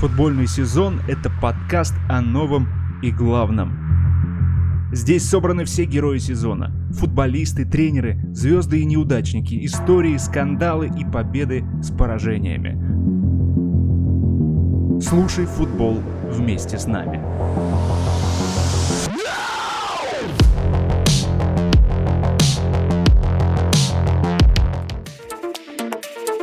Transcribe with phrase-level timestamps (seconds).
[0.00, 2.68] Футбольный сезон– это подкаст о новом
[3.02, 4.88] и главном.
[4.92, 6.72] Здесь собраны все герои сезона.
[6.92, 12.80] Футболисты, тренеры, звезды и неудачники, истории, скандалы и победы с поражениями.
[15.02, 17.20] Слушай футбол вместе с нами.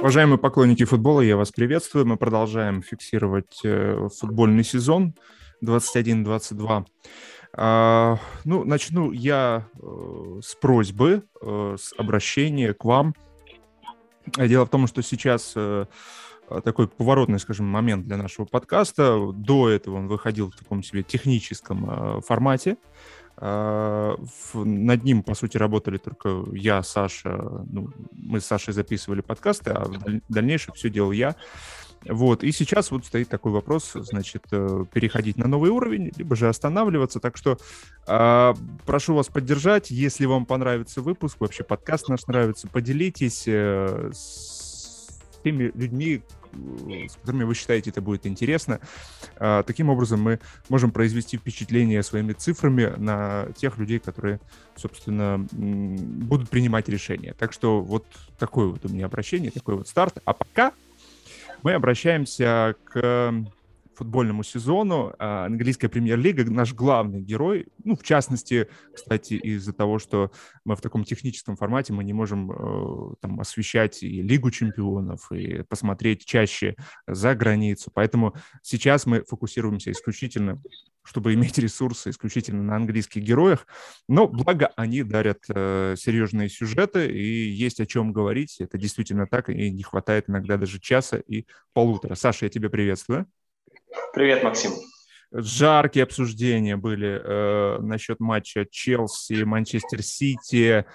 [0.07, 2.05] Уважаемые поклонники футбола, я вас приветствую.
[2.05, 5.13] Мы продолжаем фиксировать э, футбольный сезон
[5.61, 6.85] 21-22.
[7.51, 13.15] А, ну, начну я э, с просьбы, э, с обращения к вам.
[14.37, 15.53] Дело в том, что сейчас
[16.63, 19.33] такой поворотный, скажем, момент для нашего подкаста.
[19.33, 22.77] До этого он выходил в таком себе техническом формате.
[23.39, 24.15] А,
[24.53, 27.37] над ним, по сути, работали только я, Саша.
[27.69, 31.35] Ну, мы с Сашей записывали подкасты, а в дальнейшем все делал я.
[32.05, 36.47] Вот, и сейчас вот стоит такой вопрос, значит, э, переходить на новый уровень, либо же
[36.47, 37.19] останавливаться.
[37.19, 37.57] Так что
[38.07, 38.53] э,
[38.85, 45.71] прошу вас поддержать, если вам понравится выпуск, вообще подкаст наш нравится, поделитесь э, с теми
[45.75, 48.79] людьми, с которыми вы считаете это будет интересно.
[49.37, 54.39] А, таким образом, мы можем произвести впечатление своими цифрами на тех людей, которые,
[54.75, 57.33] собственно, будут принимать решения.
[57.37, 58.05] Так что вот
[58.39, 60.17] такое вот у меня обращение, такой вот старт.
[60.25, 60.73] А пока
[61.63, 63.33] мы обращаемся к
[63.97, 65.15] футбольному сезону.
[65.17, 70.31] А, английская премьер-лига, наш главный герой, ну, в частности, кстати, из-за того, что
[70.65, 75.63] мы в таком техническом формате, мы не можем э, там освещать и Лигу чемпионов, и
[75.63, 76.75] посмотреть чаще
[77.07, 77.89] за границу.
[77.91, 80.61] Поэтому сейчас мы фокусируемся исключительно
[81.07, 83.65] чтобы иметь ресурсы исключительно на английских героях.
[84.09, 88.57] Но благо они дарят э, серьезные сюжеты, и есть о чем говорить.
[88.59, 92.15] Это действительно так, и не хватает иногда даже часа и полутора.
[92.15, 93.25] Саша, я тебя приветствую.
[94.13, 94.71] Привет, Максим.
[95.31, 100.85] Жаркие обсуждения были э, насчет матча Челси, Манчестер Сити.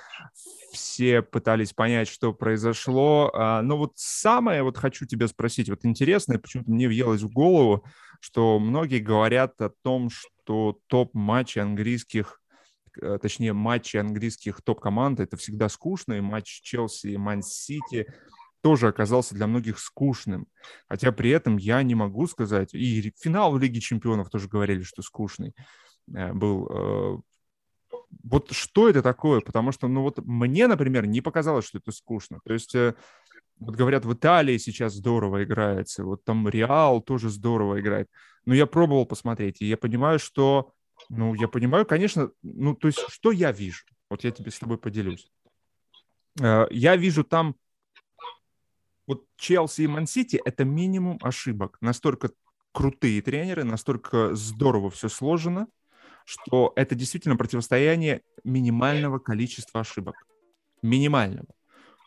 [0.73, 3.31] Все пытались понять, что произошло.
[3.35, 7.85] А, но вот самое, вот хочу тебя спросить, вот интересное, почему-то мне въелось в голову,
[8.21, 12.41] что многие говорят о том, что топ-матчи английских
[13.03, 18.07] э, точнее, матчи английских топ-команд, это всегда скучно, и матч Челси и Ман-Сити
[18.63, 20.47] тоже оказался для многих скучным.
[20.89, 25.03] Хотя при этом я не могу сказать, и финал в Лиге Чемпионов тоже говорили, что
[25.03, 25.55] скучный
[26.15, 26.69] э, был.
[26.71, 27.19] Э,
[28.23, 29.41] вот что это такое?
[29.41, 32.41] Потому что, ну вот мне, например, не показалось, что это скучно.
[32.45, 32.95] То есть э,
[33.59, 38.09] вот говорят, в Италии сейчас здорово играется, вот там Реал тоже здорово играет.
[38.45, 40.73] Но я пробовал посмотреть, и я понимаю, что,
[41.09, 43.85] ну, я понимаю, конечно, ну, то есть, что я вижу?
[44.11, 45.31] Вот я тебе с тобой поделюсь.
[46.39, 47.55] Я вижу там
[49.07, 51.79] вот Челси и Ман-Сити— это минимум ошибок.
[51.81, 52.31] Настолько
[52.73, 55.67] крутые тренеры, настолько здорово все сложено,
[56.25, 60.15] что это действительно противостояние минимального количества ошибок.
[60.83, 61.49] Минимального.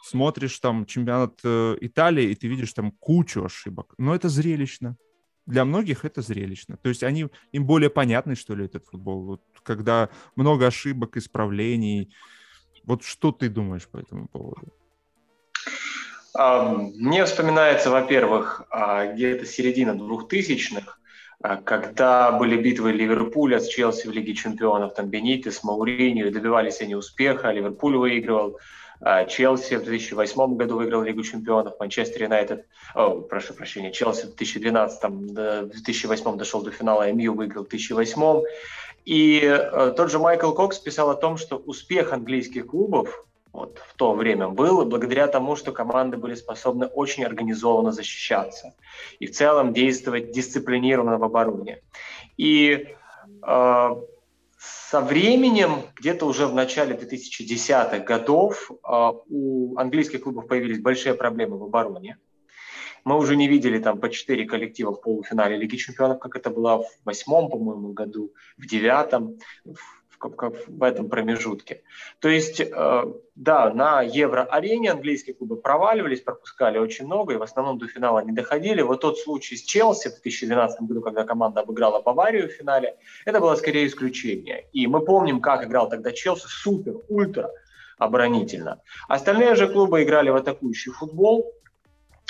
[0.03, 3.93] Смотришь там чемпионат э, Италии, и ты видишь там кучу ошибок.
[3.97, 4.97] Но это зрелищно.
[5.45, 6.77] Для многих это зрелищно.
[6.77, 9.25] То есть они, им более понятный, что ли, этот футбол.
[9.25, 12.13] Вот, когда много ошибок, исправлений.
[12.83, 14.73] Вот что ты думаешь по этому поводу?
[16.37, 20.97] Мне вспоминается, во-первых, а, где-то середина 2000-х,
[21.41, 26.95] а, когда были битвы Ливерпуля с Челси в Лиге чемпионов, там Бенитес, Мауриньо, добивались они
[26.95, 28.59] успеха, Ливерпуль выигрывал,
[28.99, 34.99] а, Челси в 2008 году выиграл Лигу чемпионов, Манчестер Юнайтед, прошу прощения, Челси в 2012,
[34.99, 38.43] там, в 2008 дошел до финала, МЮ выиграл в 2008.
[39.05, 43.93] И э, тот же Майкл Кокс писал о том, что успех английских клубов вот, в
[43.95, 48.75] то время было благодаря тому, что команды были способны очень организованно защищаться
[49.19, 51.81] и в целом действовать дисциплинированно в обороне.
[52.37, 52.87] И
[53.47, 53.89] э,
[54.57, 61.57] со временем, где-то уже в начале 2010-х годов, э, у английских клубов появились большие проблемы
[61.57, 62.17] в обороне.
[63.05, 66.83] Мы уже не видели там по четыре коллектива в полуфинале Лиги Чемпионов, как это было
[66.83, 71.81] в восьмом, по-моему, году, в девятом, в в этом промежутке.
[72.19, 73.03] То есть, э,
[73.35, 78.31] да, на евро-арене английские клубы проваливались, пропускали очень много, и в основном до финала не
[78.31, 78.81] доходили.
[78.81, 83.39] Вот тот случай с Челси в 2012 году, когда команда обыграла Баварию в финале, это
[83.39, 84.67] было скорее исключение.
[84.73, 87.51] И мы помним, как играл тогда Челси, супер, ультра
[87.97, 88.81] оборонительно.
[89.07, 91.53] Остальные же клубы играли в атакующий футбол,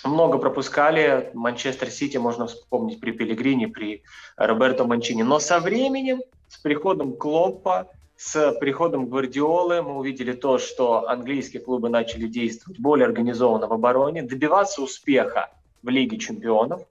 [0.03, 1.31] много пропускали.
[1.33, 4.03] Манчестер Сити можно вспомнить при Пелегрине, при
[4.37, 5.23] Роберто Манчини.
[5.23, 7.87] Но со временем с приходом Клоппа,
[8.17, 14.21] с приходом Гвардиолы мы увидели то, что английские клубы начали действовать более организованно в обороне,
[14.23, 15.51] добиваться успеха
[15.83, 16.81] в Лиге чемпионов.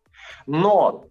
[0.47, 1.07] Но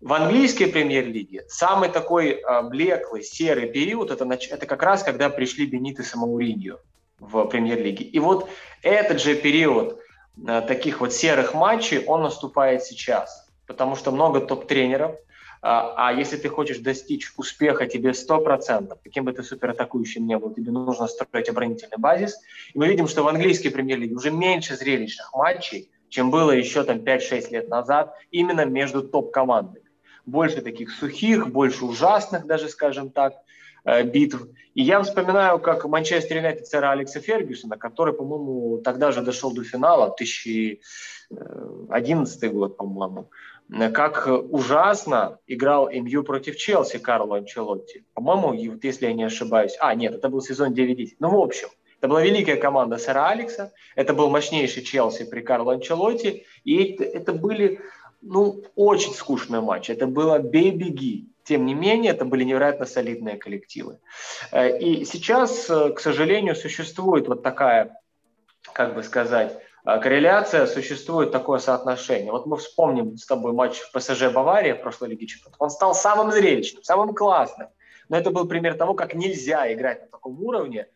[0.00, 5.66] В английской премьер-лиге самый такой э, блеклый, серый период это, это как раз когда пришли
[5.66, 6.76] Бенитес и Мауриньо
[7.18, 8.04] в премьер-лиге.
[8.04, 8.48] И вот
[8.82, 9.98] этот же период
[10.46, 13.48] э, таких вот серых матчей, он наступает сейчас.
[13.66, 15.16] Потому что много топ-тренеров,
[15.68, 20.54] а, а если ты хочешь достичь успеха, тебе 100%, каким бы ты суператакующим не был,
[20.54, 22.38] тебе нужно строить оборонительный базис.
[22.72, 26.98] И мы видим, что в английской премьер-лиге уже меньше зрелищных матчей, чем было еще там
[26.98, 29.84] 5-6 лет назад, именно между топ-командами.
[30.24, 33.34] Больше таких сухих, больше ужасных даже, скажем так,
[33.84, 34.46] э, битв.
[34.74, 39.64] И я вспоминаю, как Манчестер Юнайтед сэра Алекса Фергюсона, который, по-моему, тогда же дошел до
[39.64, 43.30] финала, 2011 год, по-моему,
[43.92, 48.04] как ужасно играл МЮ против Челси Карло Анчелотти.
[48.14, 49.76] По-моему, если я не ошибаюсь.
[49.80, 51.16] А, нет, это был сезон 9-10.
[51.18, 51.68] Ну, в общем,
[51.98, 57.04] это была великая команда сэра Алекса, это был мощнейший Челси при Карло Анчелотти, и это,
[57.04, 57.80] это были
[58.22, 59.92] ну, очень скучные матчи.
[59.92, 61.28] Это было бей-беги.
[61.44, 63.98] Тем не менее, это были невероятно солидные коллективы.
[64.50, 68.00] Э, и сейчас, э, к сожалению, существует вот такая,
[68.72, 72.32] как бы сказать, корреляция, существует такое соотношение.
[72.32, 75.56] Вот мы вспомним с тобой матч в ПСЖ Бавария в прошлой Лиге Чемпионов.
[75.60, 77.68] Он стал самым зрелищным, самым классным.
[78.08, 80.88] Но это был пример того, как нельзя играть на таком уровне.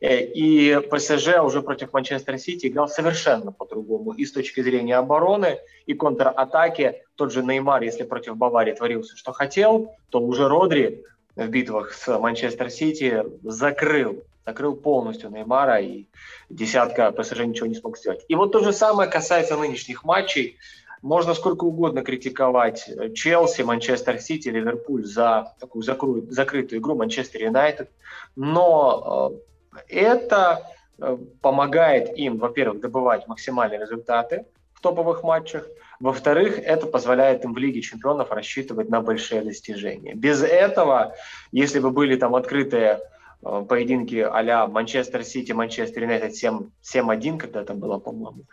[0.00, 4.12] Э, и ПСЖ уже против Манчестер Сити играл совершенно по-другому.
[4.12, 7.02] И с точки зрения обороны, и контратаки.
[7.16, 11.04] Тот же Неймар, если против Баварии творился, что хотел, то уже Родри
[11.36, 16.06] в битвах с Манчестер Сити закрыл закрыл полностью Неймара, и
[16.48, 18.24] десятка ПСЖ ничего не смог сделать.
[18.28, 20.56] И вот то же самое касается нынешних матчей.
[21.02, 27.90] Можно сколько угодно критиковать Челси, Манчестер Сити, Ливерпуль за такую закрытую, закрытую игру, Манчестер Юнайтед,
[28.36, 29.32] но
[29.76, 30.66] э, это
[30.98, 35.66] э, помогает им, во-первых, добывать максимальные результаты в топовых матчах,
[36.00, 40.14] во-вторых, это позволяет им в Лиге чемпионов рассчитывать на большие достижения.
[40.14, 41.14] Без этого,
[41.52, 47.98] если бы были там открытые Э, поединки а-ля Манчестер Сити, Манчестер Юнайтед 7-1 когда-то было,
[47.98, 48.44] по-моему.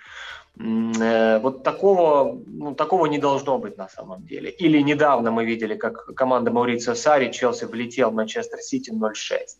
[0.57, 4.49] Э, вот такого, ну, такого не должно быть на самом деле.
[4.49, 9.57] Или недавно мы видели, как команда Маурицио Сари, Челси влетел в Манчестер Сити 0-6.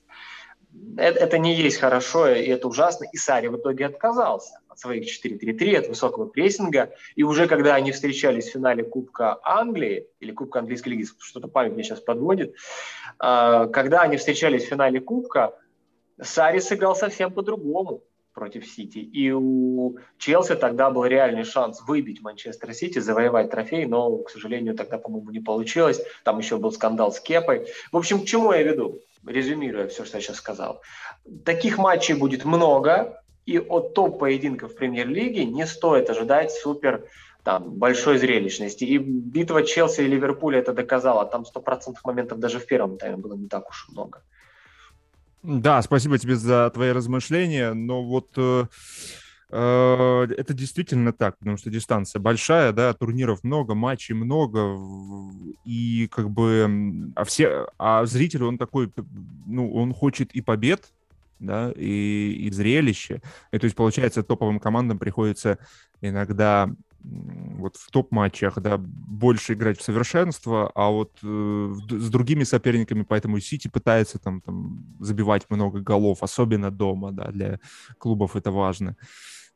[0.98, 3.06] Это, это не есть хорошо, и это ужасно.
[3.12, 6.94] И Сари в итоге отказался своих 4-3-3, от высокого прессинга.
[7.16, 11.74] И уже когда они встречались в финале Кубка Англии, или Кубка Английской лиги, что-то память
[11.74, 12.56] мне сейчас подводит,
[13.20, 15.54] а, когда они встречались в финале Кубка,
[16.22, 18.04] Сари сыграл совсем по-другому
[18.36, 19.00] против Сити.
[19.00, 24.76] И у Челси тогда был реальный шанс выбить Манчестер Сити, завоевать трофей, но, к сожалению,
[24.76, 26.02] тогда, по-моему, не получилось.
[26.24, 27.68] Там еще был скандал с Кепой.
[27.92, 30.82] В общем, к чему я веду, резюмируя все, что я сейчас сказал.
[31.46, 37.06] Таких матчей будет много, и от топ-поединков премьер-лиги не стоит ожидать супер
[37.44, 38.84] там, большой зрелищности.
[38.84, 41.26] И битва Челси и Ливерпуля это доказала.
[41.26, 44.24] Там стопроцентных моментов даже в первом тайме было не так уж много.
[45.44, 47.74] Да, спасибо тебе за твои размышления.
[47.74, 48.66] Но вот э,
[49.52, 54.76] э, это действительно так, потому что дистанция большая, да, турниров много, матчей много,
[55.66, 58.92] и как бы, а все, а зритель, он такой,
[59.46, 60.95] ну, он хочет и побед,
[61.40, 63.22] да, и, и зрелище.
[63.52, 65.60] И то есть, получается, топовым командам приходится
[66.02, 66.70] иногда
[67.04, 73.40] вот в топ-матчах, да, больше играть в совершенство, а вот э, с другими соперниками, поэтому
[73.40, 77.60] Сити пытается там, там забивать много голов, особенно дома, да, для
[78.00, 78.96] клубов это важно.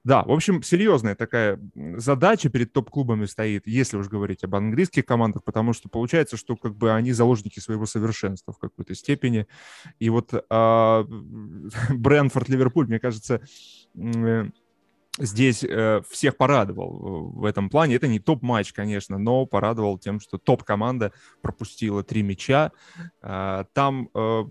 [0.06, 1.60] Да, в общем, серьезная такая
[1.98, 6.76] задача перед топ-клубами стоит, если уж говорить об английских командах, потому что получается, что как
[6.76, 9.46] бы они заложники своего совершенства в какой-то степени.
[10.00, 11.04] И вот а,
[11.90, 13.42] Брэнфорд, Ливерпуль, мне кажется,
[13.96, 14.46] э,
[15.18, 17.96] здесь э, всех порадовал э, в этом плане.
[17.96, 21.12] Это не топ-матч, конечно, но порадовал тем, что топ-команда
[21.42, 22.72] пропустила три мяча.
[23.22, 24.44] Э, там э,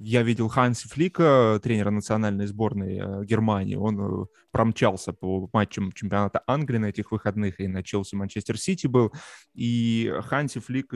[0.00, 3.76] я видел Ханси Флика, тренера национальной сборной э, Германии.
[3.76, 8.86] Он э, промчался по матчам чемпионата Англии на этих выходных и на Челси Манчестер Сити
[8.86, 9.12] был.
[9.54, 10.92] И Ханси Флик,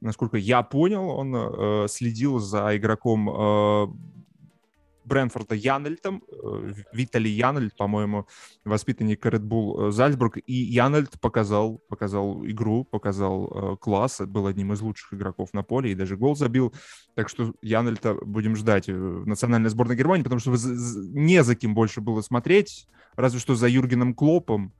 [0.00, 3.86] насколько я понял, он э, следил за игроком э,
[5.04, 8.26] Брэнфорда Янельтом, э, Витали Янельт, по-моему,
[8.64, 14.72] воспитанник Red Bull э, Зальцбург, и Янельт показал, показал игру, показал э, класс, был одним
[14.72, 16.74] из лучших игроков на поле и даже гол забил,
[17.14, 22.00] так что Янельта будем ждать в национальной сборной Германии, потому что не за кем больше
[22.00, 24.72] было смотреть, разве что за Юргеном Клопом,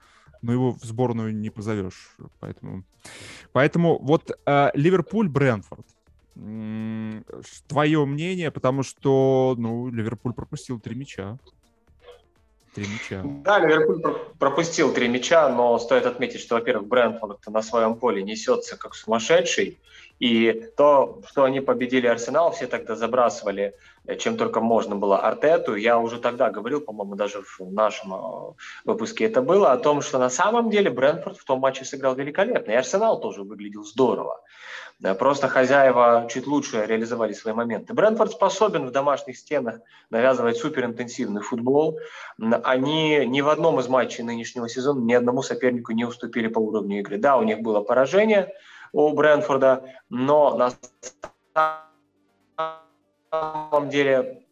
[0.42, 2.84] но его в сборную не позовешь, поэтому,
[3.52, 5.86] поэтому вот э, Ливерпуль, Брэнфорд,
[6.34, 11.38] твое мнение, потому что, ну, Ливерпуль пропустил три мяча.
[12.74, 13.22] Три мяча.
[13.24, 14.02] Да, Ливерпуль
[14.38, 19.78] пропустил три мяча, но стоит отметить, что, во-первых, Брэнфорд на своем поле несется как сумасшедший,
[20.20, 23.74] и то, что они победили Арсенал, все тогда забрасывали,
[24.06, 25.74] э, чем только можно было Артету.
[25.74, 28.52] Я уже тогда говорил, по-моему, даже в нашем э,
[28.84, 32.72] выпуске это было, о том, что на самом деле Брэнфорд в том матче сыграл великолепно,
[32.72, 34.40] и Арсенал тоже выглядел здорово.
[35.18, 37.92] Просто хозяева чуть лучше реализовали свои моменты.
[37.92, 39.80] Брэнфорд способен в домашних стенах
[40.10, 41.98] навязывать суперинтенсивный футбол.
[42.38, 47.00] Они ни в одном из матчей нынешнего сезона ни одному сопернику не уступили по уровню
[47.00, 47.18] игры.
[47.18, 48.52] Да, у них было поражение–
[48.94, 50.72] у Брэнфорда, но на
[53.30, 54.44] самом деле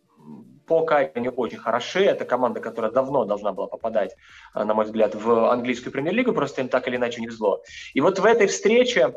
[0.66, 2.04] по кайфу они очень хороши.
[2.04, 4.16] Это команда, которая давно должна была попадать,
[4.54, 7.62] э, на мой взгляд, в английскую премьер-лигу, просто им так или иначе не везло.
[7.94, 9.14] И вот в этой встрече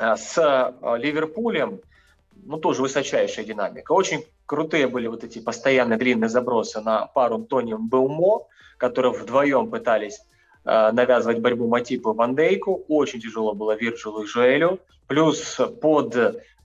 [0.00, 1.80] с э, Ливерпулем,
[2.44, 3.92] ну, тоже высочайшая динамика.
[3.92, 8.46] Очень крутые были вот эти постоянные длинные забросы на пару Тони Баумо,
[8.78, 10.20] которые вдвоем пытались
[10.64, 12.84] Э, навязывать борьбу Матипу Ван Дейку.
[12.88, 14.78] Очень тяжело было Вирджилу и Жуэлю.
[15.06, 16.14] Плюс под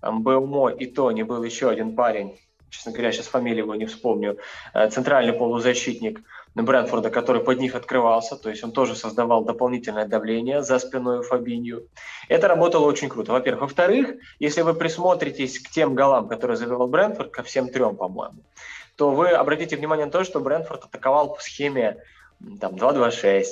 [0.02, 2.38] Белмо и Тони был еще один парень,
[2.70, 4.38] честно говоря, сейчас фамилию его не вспомню,
[4.74, 6.22] э, центральный полузащитник
[6.64, 11.90] Брэнфорда, который под них открывался, то есть он тоже создавал дополнительное давление за спиной Фабинью.
[12.30, 13.64] Это работало очень круто, во-первых.
[13.64, 18.44] Во-вторых, если вы присмотритесь к тем голам, которые забивал Брэнфорд, ко всем трем, по-моему,
[18.96, 21.98] то вы обратите внимание на то, что Брэнфорд атаковал по схеме
[22.62, 23.44] там, 2-2-6,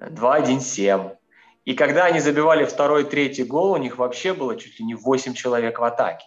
[0.00, 1.16] 2-1-7.
[1.64, 5.34] И когда они забивали второй, третий гол, у них вообще было чуть ли не 8
[5.34, 6.24] человек в атаке.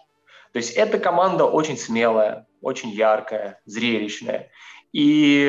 [0.52, 4.50] То есть эта команда очень смелая, очень яркая, зрелищная.
[4.94, 5.44] И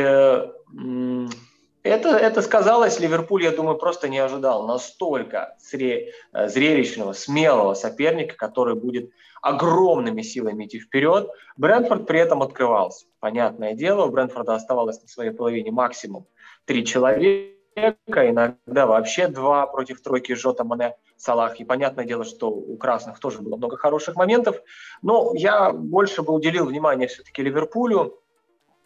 [1.84, 9.12] это, это сказалось, Ливерпуль, я думаю, просто не ожидал настолько зрелищного, смелого соперника, который будет
[9.44, 11.30] огромными силами идти вперед.
[11.58, 13.06] Брэнфорд при этом открывался.
[13.20, 16.25] Понятное дело, у Брэнфорда оставалось на своей половине максимум
[16.66, 21.60] три человека иногда вообще два против тройки Жота, Мане, Салах.
[21.60, 24.60] И понятное дело, что у красных тоже было много хороших моментов.
[25.04, 28.18] Но я больше бы уделил внимание все-таки Ливерпулю.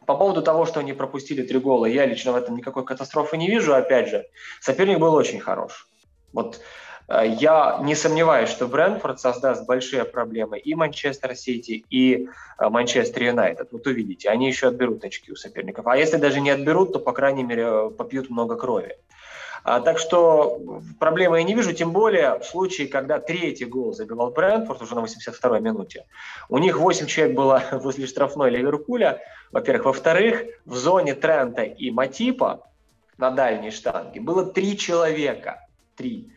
[0.09, 3.47] По поводу того, что они пропустили три гола, я лично в этом никакой катастрофы не
[3.47, 3.75] вижу.
[3.75, 4.25] Опять же,
[4.59, 5.87] соперник был очень хорош.
[6.33, 6.59] Вот
[7.09, 12.27] Э, я не сомневаюсь, что Брэнфорд создаст большие проблемы и Манчестер Сити, и
[12.59, 13.69] э, Манчестер Юнайтед.
[13.71, 15.87] Вот увидите, они еще отберут очки у соперников.
[15.87, 18.95] А если даже не отберут, то, по крайней мере, э, попьют много крови.
[19.63, 24.31] А, так что проблемы я не вижу, тем более в случае, когда третий гол забивал
[24.31, 26.05] Брэнфорд уже на 82-й минуте.
[26.47, 29.85] У них 8 человек было возле штрафной Ливерпуля, во-первых.
[29.85, 32.65] Во-вторых, в зоне Трента и Матипа
[33.17, 35.67] на дальней штанге было три человека.
[35.95, 36.31] Три.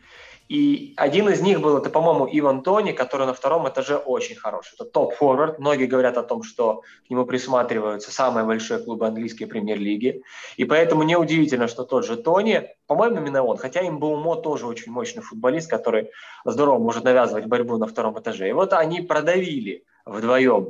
[0.53, 4.75] И один из них был, это, по-моему, Иван Тони, который на втором этаже очень хороший.
[4.75, 5.57] Это топ-форвард.
[5.57, 10.21] Многие говорят о том, что к нему присматриваются самые большие клубы английской премьер-лиги.
[10.57, 14.67] И поэтому неудивительно, что тот же Тони, по-моему, именно он, хотя им был Мо тоже
[14.67, 16.11] очень мощный футболист, который
[16.45, 18.47] здорово может навязывать борьбу на втором этаже.
[18.47, 20.69] И вот они продавили вдвоем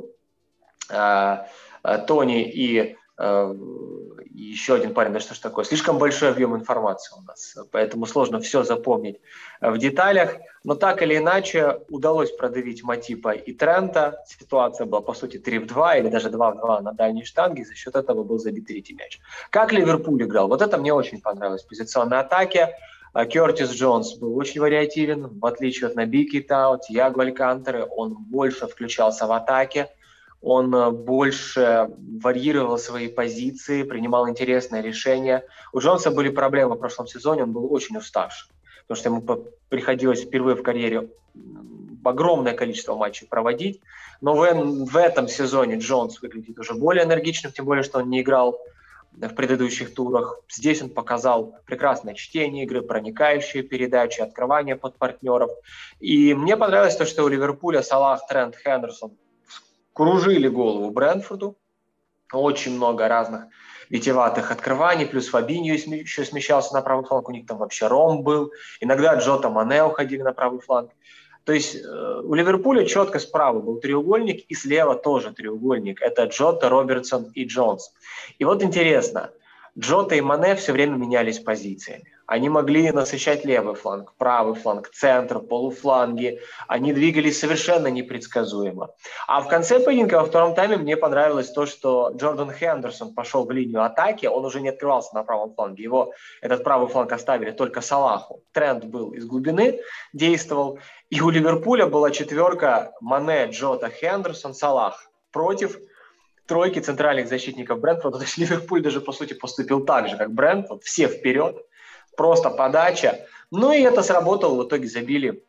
[0.88, 1.36] э,
[2.06, 3.54] Тони и э,
[4.34, 8.40] еще один парень, да что ж такое, слишком большой объем информации у нас, поэтому сложно
[8.40, 9.20] все запомнить
[9.60, 15.38] в деталях, но так или иначе удалось продавить Матипа и Трента, ситуация была по сути
[15.38, 18.38] 3 в 2 или даже 2 в 2 на дальней штанге, за счет этого был
[18.38, 19.20] забит третий мяч.
[19.50, 20.48] Как Ливерпуль играл?
[20.48, 22.76] Вот это мне очень понравилось, позиционной атаке,
[23.30, 29.28] Кертис Джонс был очень вариативен, в отличие от Набики Тау, Тиаго Алькантеры, он больше включался
[29.28, 29.90] в атаке,
[30.44, 31.88] он э, больше
[32.22, 35.44] варьировал свои позиции, принимал интересные решения.
[35.72, 38.50] У Джонса были проблемы в прошлом сезоне, он был очень уставший,
[38.86, 41.08] потому что ему приходилось впервые в карьере
[42.04, 43.80] огромное количество матчей проводить.
[44.20, 44.44] Но в,
[44.84, 48.58] в этом сезоне Джонс выглядит уже более энергичным, тем более, что он не играл
[49.12, 50.40] в предыдущих турах.
[50.50, 55.50] Здесь он показал прекрасное чтение игры, проникающие передачи, открывание под партнеров.
[56.00, 59.12] И мне понравилось то, что у Ливерпуля Салах, Трент, Хендерсон
[59.94, 61.56] кружили голову Брэнфорду.
[62.32, 63.46] Очень много разных
[63.88, 68.52] витеватых открываний, плюс Фабиньо еще смещался на правый фланг, у них там вообще Ром был,
[68.80, 70.90] иногда Джота Мане уходили на правый фланг.
[71.44, 76.00] То есть э, у Ливерпуля четко справа был треугольник, и слева тоже треугольник.
[76.00, 77.92] Это Джота, Робертсон и Джонс.
[78.38, 79.30] И вот интересно,
[79.78, 82.13] Джота и Мане все время менялись позициями.
[82.26, 86.40] Они могли насыщать левый фланг, правый фланг, центр, полуфланги.
[86.68, 88.90] Они двигались совершенно непредсказуемо.
[89.26, 93.50] А в конце поединка, во втором тайме, мне понравилось то, что Джордан Хендерсон пошел в
[93.50, 94.26] линию атаки.
[94.26, 95.82] Он уже не открывался на правом фланге.
[95.82, 98.42] Его этот правый фланг оставили только Салаху.
[98.52, 99.80] Тренд был из глубины,
[100.12, 100.78] действовал.
[101.10, 105.78] И у Ливерпуля была четверка Мане, Джота, Хендерсон, Салах против
[106.46, 108.18] тройки центральных защитников Брентфорда.
[108.18, 110.82] То есть Ливерпуль даже, по сути, поступил так же, как Брентфорд.
[110.82, 111.56] Все вперед,
[112.16, 113.20] просто подача.
[113.50, 114.62] Ну и это сработало.
[114.62, 115.44] В итоге забили,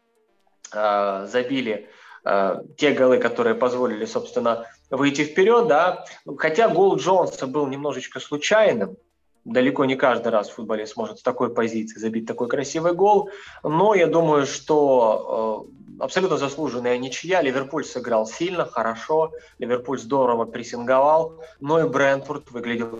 [0.73, 1.89] э, забили
[2.23, 5.67] э, те голы, которые позволили, собственно, выйти вперед.
[5.67, 6.05] Да.
[6.37, 8.97] Хотя гол Джонса был немножечко случайным.
[9.43, 13.29] Далеко не каждый раз в футболе сможет с такой позиции забить такой красивый гол.
[13.63, 15.67] Но я думаю, что
[15.99, 17.41] э, абсолютно заслуженная ничья.
[17.41, 19.31] Ливерпуль сыграл сильно, хорошо.
[19.59, 21.41] Ливерпуль здорово прессинговал.
[21.59, 22.99] Но и Брентфорд выглядел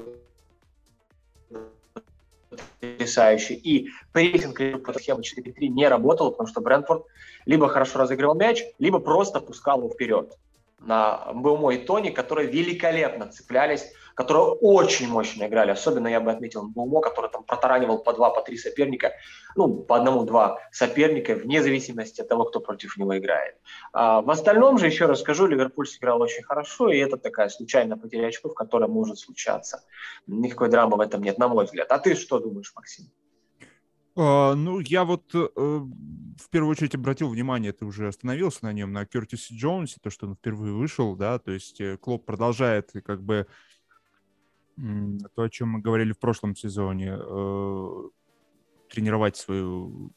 [2.80, 3.54] потрясающе.
[3.54, 4.60] И прессинг
[4.98, 7.06] схема 4-3 не работал, потому что Брентфорд
[7.46, 10.38] либо хорошо разыгрывал мяч, либо просто пускал его вперед
[10.80, 15.72] на Баумо и Тони, которые великолепно цеплялись которые очень мощно играли.
[15.72, 19.12] Особенно я бы отметил Бумо, который там протаранивал по два, по три соперника,
[19.56, 23.56] ну, по одному-два соперника, вне зависимости от того, кто против него играет.
[23.94, 27.98] А в остальном же, еще раз скажу, Ливерпуль сыграл очень хорошо, и это такая случайная
[27.98, 29.84] потеря очков, которая может случаться.
[30.28, 31.92] Никакой драмы в этом нет, на мой взгляд.
[31.92, 33.06] А ты что думаешь, Максим?
[34.18, 35.50] Uh, ну, я вот uh,
[36.40, 40.28] в первую очередь обратил внимание, ты уже остановился на нем, на Кертисе Джонсе, то, что
[40.28, 43.46] он впервые вышел, да, то есть э, Клоп продолжает как бы
[45.36, 48.10] то, о чем мы говорили в прошлом сезоне, э,
[48.90, 50.12] тренировать свою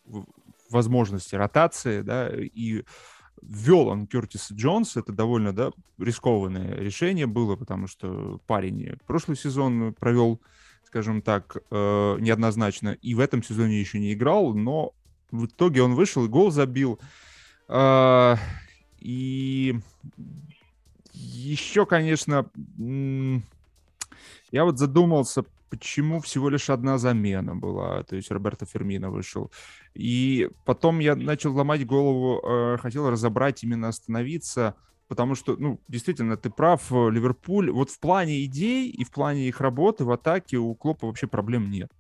[0.71, 2.85] возможности ротации, да, и
[3.43, 9.95] ввел он Кертиса Джонс, это довольно, да, рискованное решение было, потому что парень прошлый сезон
[9.95, 10.41] провел,
[10.85, 14.93] скажем так, э, неоднозначно, и в этом сезоне еще не играл, но
[15.31, 16.99] в итоге он вышел и гол забил.
[17.69, 18.37] Э,
[18.99, 19.79] и
[21.13, 22.51] еще, конечно,
[24.51, 29.51] я вот задумался, почему всего лишь одна замена была, то есть Роберто Фермино вышел.
[29.95, 34.75] И потом я начал ломать голову, э, хотел разобрать, именно остановиться,
[35.09, 39.61] потому что, ну, действительно, ты прав, Ливерпуль, вот в плане идей и в плане их
[39.61, 41.91] работы в атаке у Клопа вообще проблем нет.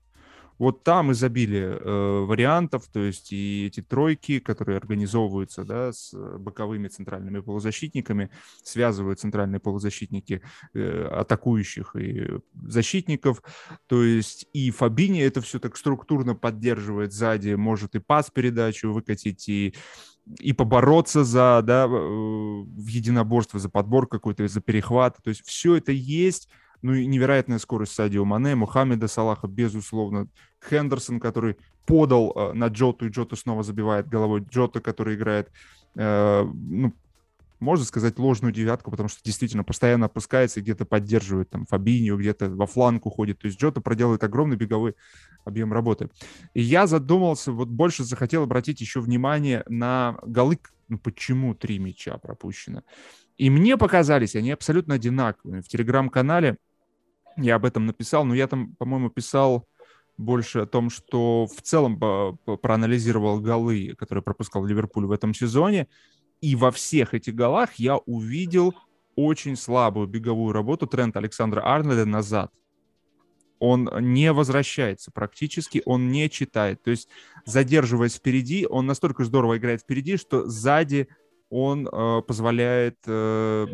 [0.59, 6.89] Вот там изобилие э, вариантов, то есть и эти тройки, которые организовываются да, с боковыми
[6.89, 8.31] центральными полузащитниками,
[8.63, 10.43] связывают центральные полузащитники
[10.75, 13.43] э, атакующих и защитников.
[13.87, 19.49] То есть и Фабини это все так структурно поддерживает сзади, может и пас передачу выкатить,
[19.49, 19.75] и
[20.41, 25.17] и побороться за, да, э, в единоборство, за подбор какой-то, за перехват.
[25.23, 26.49] То есть все это есть,
[26.83, 30.29] ну и невероятная скорость Садио Мане, Мухаммеда Салаха, безусловно.
[30.69, 34.45] Хендерсон, который подал э, на Джоту, и Джота снова забивает головой.
[34.49, 35.51] Джота, который играет,
[35.97, 36.95] э, ну,
[37.61, 42.51] можно сказать, ложную девятку, потому что действительно постоянно опускается и где-то поддерживает там Фабинию, где-то
[42.51, 43.41] во фланг уходит.
[43.41, 44.95] То есть Джота проделывает огромный беговой
[45.45, 46.11] объем работы.
[46.55, 52.17] И я задумался, вот больше захотел обратить еще внимание на голы, ну почему три мяча
[52.19, 52.83] пропущено.
[53.39, 55.61] И мне показались они абсолютно одинаковыми.
[55.61, 56.59] В телеграм-канале
[57.39, 59.67] я об этом написал, но я там, по-моему, писал
[60.17, 61.99] больше о том, что в целом
[62.45, 65.87] проанализировал голы, которые пропускал Ливерпуль в этом сезоне,
[66.41, 68.75] и во всех этих голах я увидел
[69.17, 72.53] очень слабую беговую работу Трента Александра Арнольда назад.
[73.61, 76.83] Он не возвращается практически, он не читает.
[76.83, 77.09] То есть,
[77.45, 81.09] задерживаясь впереди, он настолько здорово играет впереди, что сзади
[81.51, 83.67] он э, позволяет э,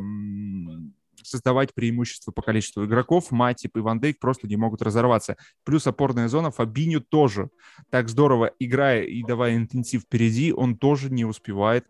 [1.27, 3.31] создавать преимущество по количеству игроков.
[3.31, 5.37] Матип и Ван Дейк просто не могут разорваться.
[5.65, 7.51] Плюс опорная зона Фабиню тоже
[7.91, 11.87] так здорово играя и давая интенсив впереди, он тоже не успевает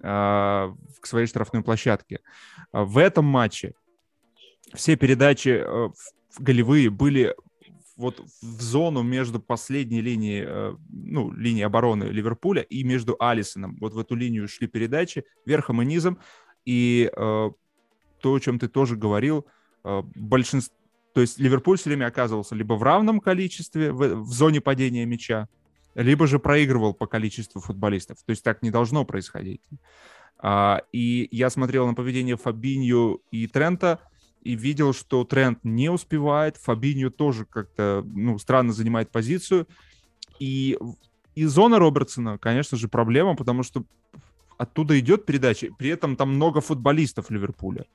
[0.00, 2.20] э, к своей штрафной площадке.
[2.72, 3.74] В этом матче
[4.74, 5.88] все передачи э,
[6.38, 7.34] голевые были
[7.98, 13.76] вот в зону между последней линией, э, ну, линией обороны Ливерпуля и между Алисоном.
[13.80, 16.18] Вот в эту линию шли передачи верхом и низом.
[16.64, 17.50] И э,
[18.20, 19.46] то, о чем ты тоже говорил,
[19.84, 20.74] э, большинство,
[21.14, 25.48] то есть Ливерпуль все время оказывался либо в равном количестве в, в зоне падения мяча,
[25.94, 28.18] либо же проигрывал по количеству футболистов.
[28.24, 29.62] То есть так не должно происходить.
[30.38, 33.98] А, и я смотрел на поведение Фабинью и Трента
[34.42, 39.66] и видел, что Трент не успевает, Фабинью тоже как-то ну, странно занимает позицию.
[40.38, 40.78] И,
[41.34, 43.84] и зона Робертсона, конечно же, проблема, потому что
[44.56, 47.86] оттуда идет передача, при этом там много футболистов Ливерпуля.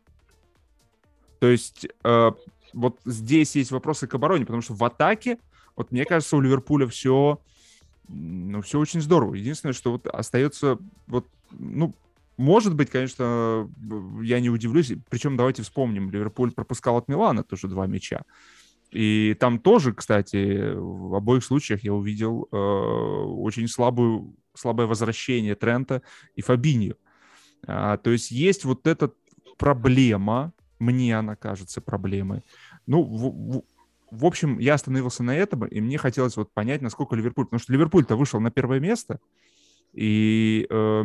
[1.43, 2.31] То есть э,
[2.71, 5.39] вот здесь есть вопросы к обороне, потому что в атаке,
[5.75, 7.37] вот мне кажется, у Ливерпуля все,
[8.07, 9.33] ну, все очень здорово.
[9.33, 11.93] Единственное, что вот остается, вот, ну,
[12.37, 13.69] может быть, конечно,
[14.21, 14.93] я не удивлюсь.
[15.09, 18.21] Причем давайте вспомним, Ливерпуль пропускал от Милана тоже два мяча.
[18.91, 26.03] И там тоже, кстати, в обоих случаях я увидел э, очень слабую, слабое возвращение Трента
[26.37, 26.95] и Фабинью.
[27.67, 29.11] А, то есть есть вот эта
[29.57, 30.53] проблема,
[30.83, 32.43] мне она кажется проблемой.
[32.85, 33.63] Ну, в, в,
[34.11, 37.45] в общем, я остановился на этом, и мне хотелось вот понять, насколько Ливерпуль...
[37.45, 39.19] Потому что Ливерпуль-то вышел на первое место,
[39.93, 41.03] и э,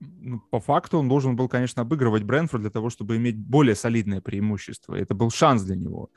[0.00, 4.20] ну, по факту он должен был, конечно, обыгрывать Брэнфорд для того, чтобы иметь более солидное
[4.20, 4.94] преимущество.
[4.94, 6.10] Это был шанс для него.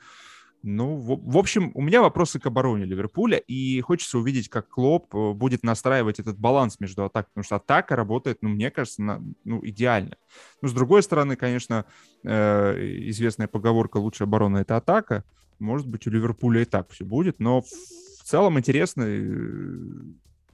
[0.66, 5.14] Ну, в, в общем, у меня вопросы к обороне Ливерпуля, и хочется увидеть, как Клоп
[5.14, 9.22] э, будет настраивать этот баланс между атакой, потому что атака работает, ну, мне кажется, на,
[9.44, 10.16] ну, идеально.
[10.62, 11.84] Но, с другой стороны, конечно,
[12.22, 15.22] э, известная поговорка «лучшая оборона— это атака».
[15.58, 19.76] Может быть, у Ливерпуля и так все будет, но в целом интересно э,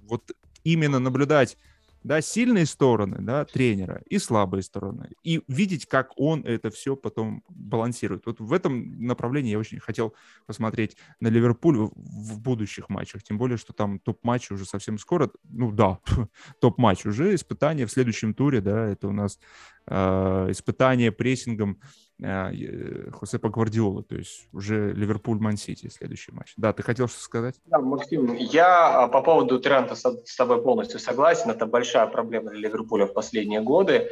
[0.09, 0.33] вот
[0.65, 1.57] именно наблюдать
[2.03, 5.11] да, сильные стороны, да, тренера и слабые стороны.
[5.23, 8.27] И видеть, как он это все потом балансирует.
[8.27, 10.15] Вот в этом направлении я очень хотел
[10.47, 13.23] посмотреть на Ливерпуль в, будущих матчах.
[13.23, 15.31] Тем более, что там топ-матч уже совсем скоро.
[15.45, 15.99] Ну да,
[16.61, 19.39] топ-матч уже, испытание в следующем туре, да, это у нас
[19.87, 21.81] э, испытание прессингом
[22.21, 26.53] Хосепа Гвардиола, то есть уже Ливерпуль-Ман-Сити следующий матч.
[26.57, 27.57] Да, ты хотел что сказать?
[27.67, 31.51] Да, Максим, я а, по поводу Трента с тобой полностью согласен.
[31.51, 34.09] Это большая проблема для Ливерпуля в последние годы.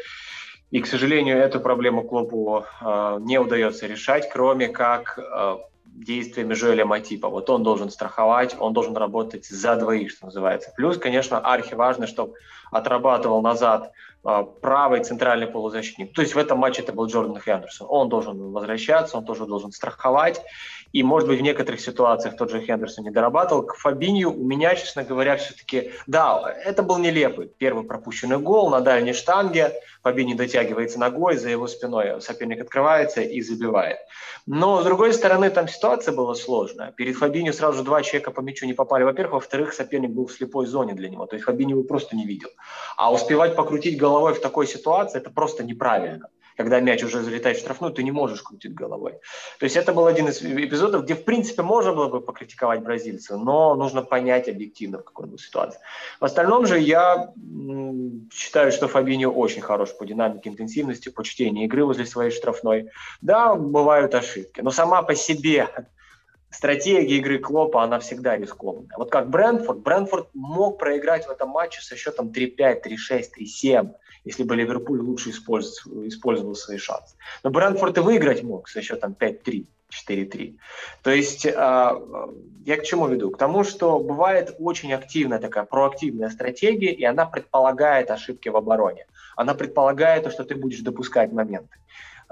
[0.71, 5.19] И, к сожалению, эту проблему клубу э, не удается решать, кроме как
[5.99, 7.29] действиями Жоэля Матипа.
[7.29, 10.73] Вот он должен страховать, он должен работать за двоих, что называется.
[10.77, 12.35] Плюс, конечно, архи важно, чтобы
[12.71, 13.93] отрабатывал назад
[14.25, 16.13] а, правый центральный полузащитник.
[16.13, 17.87] То есть в этом матче это был Джордан Хендерсон.
[17.91, 20.43] Он должен возвращаться, он тоже должен страховать.
[20.93, 23.63] И, может быть, в некоторых ситуациях тот же Хендерсон не дорабатывал.
[23.63, 25.93] К Фабинью у меня, честно говоря, все-таки...
[26.07, 29.73] Да, это был нелепый первый пропущенный гол на дальней штанге.
[30.03, 33.99] Фабиньо дотягивается ногой, за его спиной соперник открывается и забивает.
[34.47, 36.93] Но, с другой стороны, там ситуация была сложная.
[36.93, 39.05] Перед Фабинью сразу же два человека по мячу не попали.
[39.05, 41.27] Во-первых, во-вторых, соперник был в слепой зоне для него.
[41.27, 42.49] То есть Фабиньо его просто не видел.
[42.97, 47.61] А успевать покрутить головой в такой ситуации– это просто неправильно когда мяч уже залетает в
[47.61, 49.13] штрафную, ты не можешь крутить головой.
[49.61, 53.37] То есть это был один из эпизодов, где, в принципе, можно было бы покритиковать бразильца,
[53.37, 55.79] но нужно понять объективно, в какой был ситуации.
[56.19, 57.33] В остальном же я
[58.35, 62.91] считаю, что Фабиньо очень хорош по динамике интенсивности, по чтению игры возле своей штрафной.
[63.21, 65.69] Да, бывают ошибки, но сама по себе
[66.51, 68.97] стратегия игры Клопа, она всегда рискованная.
[68.97, 73.93] Вот как Брэнфорд, Брэнфорд мог проиграть в этом матче со счетом 3-5, 3-6, 3-7
[74.25, 77.17] если бы Ливерпуль лучше использовал, использовал свои шансы.
[77.43, 79.67] Но Брэнфорд и выиграть мог со счетом 5-3.
[79.91, 80.59] 4-3.
[81.03, 81.99] То есть а,
[82.67, 83.31] я к чему веду?
[83.31, 89.07] К тому, что бывает очень активная такая проактивная стратегия, и она предполагает ошибки в обороне.
[89.35, 91.79] Она предполагает, что ты будешь допускать моменты.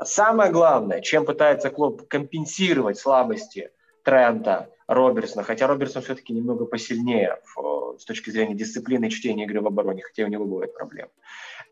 [0.04, 3.70] Самое главное, чем пытается клуб компенсировать слабости
[4.06, 9.66] Трента, Робертсона, хотя Робертсон все-таки немного посильнее в, с точки зрения дисциплины чтения игры в
[9.66, 11.10] обороне, хотя у него бывают проблемы.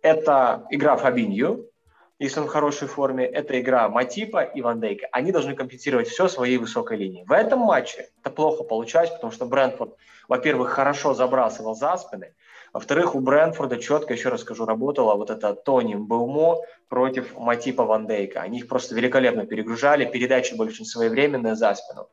[0.02, 1.70] Это игра Фабинью,
[2.18, 5.08] если он в хорошей форме, это игра Матипа и Ван Дейка.
[5.10, 7.24] Они должны компенсировать все своей высокой линии.
[7.26, 9.96] В этом матче это плохо получалось, потому что Брэнфорд,
[10.28, 12.34] во-первых, хорошо забрасывал за спины,
[12.72, 18.06] во-вторых, у Брэнфорда четко, еще раз скажу, работала вот эта Тони Баумо против Матипа Ван
[18.08, 18.40] Дейка.
[18.40, 22.08] Они их просто великолепно перегружали, передачи были очень своевременные за спину.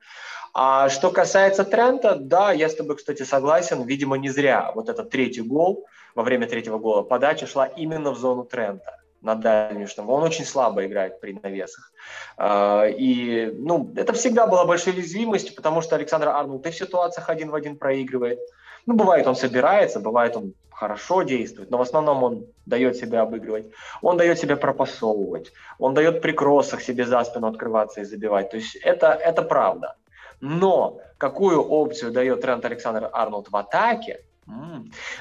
[0.54, 3.84] А что касается Трента, да, я с тобой, кстати, согласен.
[3.84, 8.20] Видимо, не зря вот этот третий гол, во время третьего гола, подача шла именно в
[8.20, 10.14] зону Трента на дальнюю штангу.
[10.14, 11.92] Он очень слабо играет при навесах.
[12.38, 17.30] А, и ну, это всегда была большой уязвимостью, потому что Александр Арнольд и в ситуациях
[17.30, 18.40] один в один проигрывает.
[18.88, 23.68] Ну, бывает, он собирается, бывает, он хорошо действует, но в основном он дает себя обыгрывать.
[24.02, 28.50] Он дает себя пропасовывать, он дает при кроссах себе за спину открываться и забивать.
[28.50, 29.96] То есть это, это правда.
[30.40, 34.26] Но какую опцию дает Трент Александр Арнольд в атаке,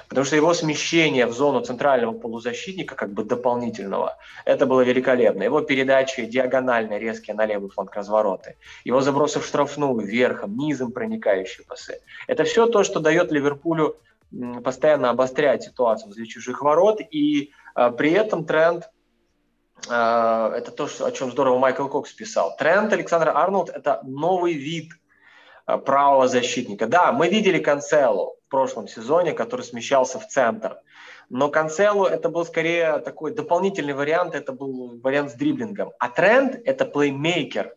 [0.08, 5.42] Потому что его смещение в зону центрального полузащитника, как бы дополнительного, это было великолепно.
[5.42, 11.66] Его передачи диагонально резкие на левый фланг развороты, его забросы в штрафную, верхом, низом проникающие
[11.66, 12.00] пасы.
[12.26, 13.96] Это все то, что дает Ливерпулю
[14.64, 18.88] постоянно обострять ситуацию возле чужих ворот, и э, при этом тренд
[19.88, 22.56] э, это то, что, о чем здорово Майкл Кокс писал.
[22.56, 24.92] Тренд Александр Арнольд– это новый вид
[25.66, 26.86] э, правого защитника.
[26.86, 30.78] Да, мы видели Канселу, прошлом сезоне, который смещался в центр.
[31.30, 35.92] Но Канселу это был скорее такой дополнительный вариант, это был вариант с дриблингом.
[35.98, 37.76] А Трент– это плеймейкер.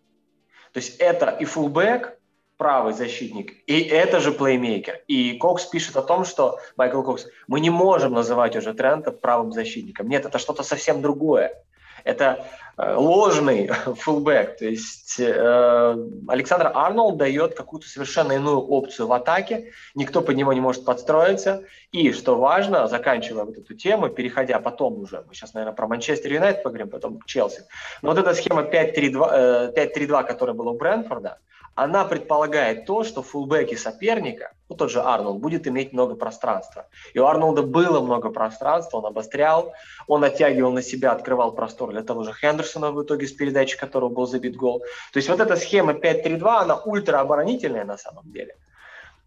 [0.74, 2.18] То есть это и фулбэк,
[2.58, 5.02] правый защитник, и это же плеймейкер.
[5.08, 9.52] И Кокс пишет о том, что, Майкл Кокс, мы не можем называть уже Трента правым
[9.52, 10.10] защитником.
[10.10, 11.64] Нет, это что-то совсем другое.
[12.04, 12.46] Это
[12.78, 14.58] э, ложный фулбэк.
[14.58, 19.72] То есть э, Александр Арнольд дает какую-то совершенно иную опцию в атаке.
[19.96, 21.64] Никто под него не может подстроиться.
[21.92, 26.34] И, что важно, заканчивая вот эту тему, переходя потом уже, мы сейчас, наверное, про Манчестер
[26.34, 27.64] Юнайтед поговорим, потом Челси.
[28.02, 31.40] Но вот эта схема 5-3-2, э, которая была у Брэнфорда,
[31.76, 36.88] она предполагает то, что фулбеки соперника, ну тот же Арнольд, будет иметь много пространства.
[37.14, 39.74] И у Арнольда было много пространства, он обострял,
[40.08, 44.10] он оттягивал на себя, открывал простор для того же Хендерсона в итоге с передачи которого
[44.10, 44.80] был забит гол.
[45.12, 48.56] То есть вот эта схема 5-3-2, она ультраоборонительная на самом деле.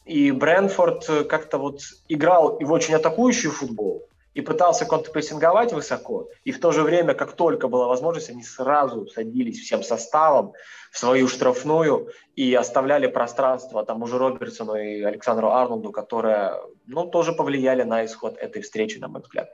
[0.04, 6.52] И Брэнфорд как-то вот играл и в очень атакующий футбол, и пытался контрпрессинговать высоко, и
[6.52, 10.52] в то же время, как только была возможность, они сразу садились всем составом
[10.96, 16.52] свою штрафную и оставляли пространство тому же Робертсону и Александру Арнольду, которые
[16.86, 19.48] ну, тоже повлияли на исход этой встречи, на мой взгляд.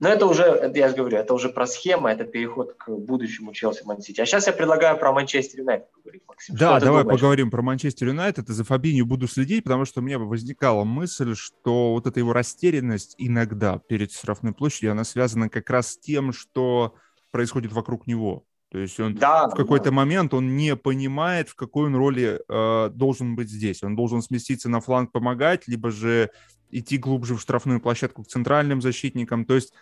[0.00, 3.84] Но это уже, я же говорю, это уже про схему, это переход к будущему Челси
[3.84, 4.20] Ман-Сити.
[4.20, 6.56] А сейчас я предлагаю про Манчестер Юнайтед поговорить, Максим.
[6.56, 7.20] Да, давай думаешь?
[7.20, 8.48] поговорим про Манчестер Юнайтед.
[8.48, 12.32] И за Фабинью буду следить, потому что у меня возникала мысль, что вот эта его
[12.32, 16.94] растерянность иногда перед штрафной площадью, она связана как раз с тем, что
[17.30, 18.44] происходит вокруг него.
[18.72, 19.90] То есть он да, в какой-то да.
[19.90, 23.82] момент он не понимает, в какой он роли э, должен быть здесь.
[23.82, 26.30] Он должен сместиться на фланг, помогать, либо же
[26.70, 29.44] идти глубже в штрафную площадку к центральным защитникам.
[29.44, 29.74] То есть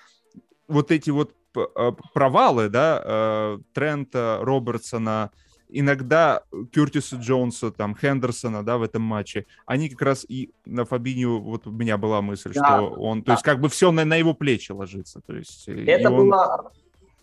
[0.66, 5.30] вот эти вот э, провалы, да, э, Трента, Робертсона,
[5.68, 11.38] иногда Кюртиса Джонса, там, Хендерсона, да, в этом матче, они как раз и на Фабиню,
[11.38, 13.26] вот у меня была мысль, да, что он, да.
[13.26, 15.68] то есть как бы все на, на его плечи ложится, то есть...
[15.68, 16.16] Это он...
[16.16, 16.72] было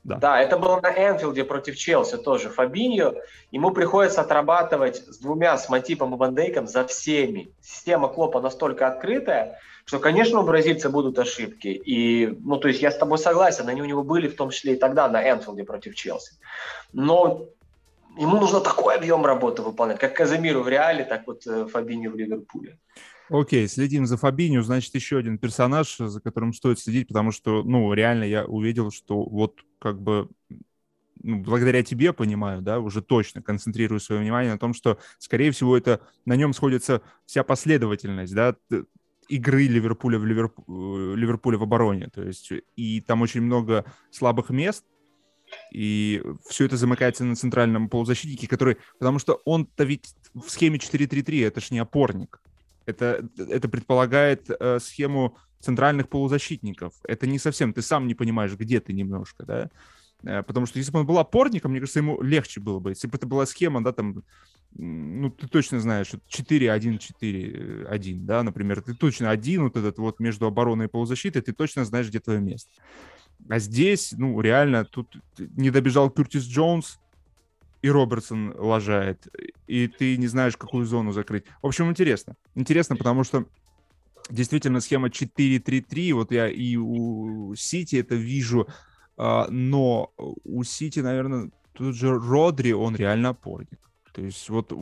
[0.08, 0.16] да.
[0.16, 2.50] да, это было на Энфилде против Челси тоже.
[2.50, 3.16] Фабиньо,
[3.52, 7.52] ему приходится отрабатывать с двумя, с Матипом и Вандейком за всеми.
[7.62, 11.68] Система Клопа настолько открытая, что, конечно, у бразильца будут ошибки.
[11.68, 14.76] И, ну, то есть я с тобой согласен, они у него были, в том числе
[14.76, 16.36] и тогда на Энфилде против Челси.
[16.94, 17.46] Но
[18.18, 22.16] ему нужно такой объем работы выполнять, как Казимиру в Реале, так вот э, Фабиньо в
[22.16, 22.78] Ливерпуле.
[23.30, 27.92] Окей, следим за Фабинью, значит, еще один персонаж, за которым стоит следить, потому что, ну,
[27.94, 30.30] реально я увидел, что вот как бы
[31.24, 35.76] ну, благодаря тебе, понимаю, да, уже точно концентрирую свое внимание на том, что, скорее всего,
[35.76, 38.56] это на нем сходится вся последовательность, да,
[39.28, 40.64] игры Ливерпуля в Ливерпу...
[40.68, 44.86] Э, Ливерпуля в обороне, то есть и там очень много слабых мест,
[45.72, 51.46] и все это замыкается на центральном полузащитнике, который, потому что он-то ведь в схеме 4-3-3,
[51.46, 52.42] это ж не опорник,
[52.88, 56.94] это, это предполагает э, схему центральных полузащитников.
[57.04, 59.70] Это не совсем, ты сам не понимаешь, где ты немножко, да.
[60.24, 62.92] Э, потому что если бы он был опорником, мне кажется, ему легче было бы.
[62.92, 64.24] Если бы это была схема, да, там,
[64.74, 70.86] ну, ты точно знаешь, 4-1-4-1, да, например, ты точно один, вот этот вот между обороной
[70.86, 72.72] и полузащитой, ты точно знаешь, где твое место.
[73.50, 77.00] А здесь, ну, реально, тут не добежал Куртис Джонс,
[77.88, 79.28] и Робертсон лажает,
[79.66, 81.46] и ты не знаешь, какую зону закрыть.
[81.62, 82.36] В общем, интересно.
[82.54, 83.46] Интересно, потому что
[84.30, 88.68] действительно схема 4-3-3, вот я и у Сити это вижу,
[89.16, 90.12] а, но
[90.44, 93.80] у Сити, наверное, тут же Родри, он реально опорник.
[94.12, 94.74] То есть вот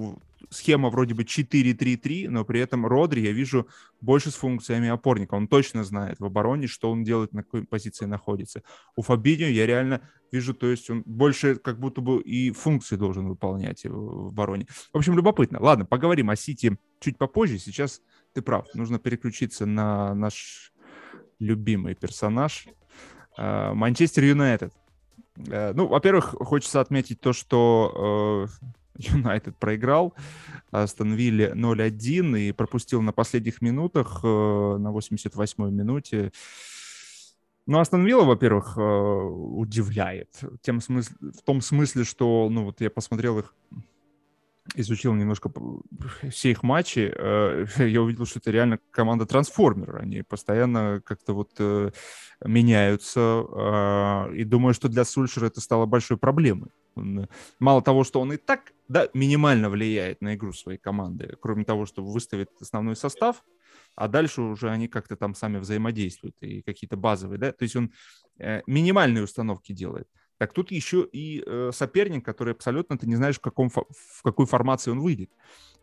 [0.49, 3.67] схема вроде бы 4-3-3, но при этом Родри я вижу
[4.01, 5.35] больше с функциями опорника.
[5.35, 8.63] Он точно знает в обороне, что он делает, на какой позиции находится.
[8.95, 13.27] У Фабиньо я реально вижу, то есть он больше как будто бы и функции должен
[13.27, 14.67] выполнять в обороне.
[14.93, 15.59] В общем, любопытно.
[15.61, 17.57] Ладно, поговорим о Сити чуть попозже.
[17.59, 18.01] Сейчас
[18.33, 20.73] ты прав, нужно переключиться на наш
[21.39, 22.67] любимый персонаж
[23.37, 24.73] э, Манчестер Юнайтед.
[25.47, 30.13] Э, ну, во-первых, хочется отметить то, что э, Юнайтед проиграл
[30.71, 36.31] Астон Вилле 0-1 и пропустил на последних минутах, э, на 88-й минуте.
[37.67, 40.29] Ну, Астон Вилла, во-первых, э, удивляет
[40.61, 41.13] тем смысл...
[41.19, 43.53] в том смысле, что, ну, вот я посмотрел их
[44.73, 45.51] изучил немножко
[46.31, 49.97] все их матчи, э, я увидел, что это реально команда трансформер.
[49.97, 51.59] Они постоянно как-то вот
[52.43, 54.29] меняются.
[54.33, 56.71] И думаю, что для Сульшера это стало большой проблемой.
[57.59, 61.85] Мало того, что он и так да, минимально влияет на игру своей команды, кроме того,
[61.85, 63.43] что выставит основной состав,
[63.95, 67.91] а дальше уже они как-то там сами взаимодействуют и какие-то базовые, да, то есть он
[68.39, 70.07] э, минимальные установки делает.
[70.37, 74.45] Так тут еще и э, соперник, который абсолютно ты не знаешь, в, каком, в какой
[74.45, 75.31] формации он выйдет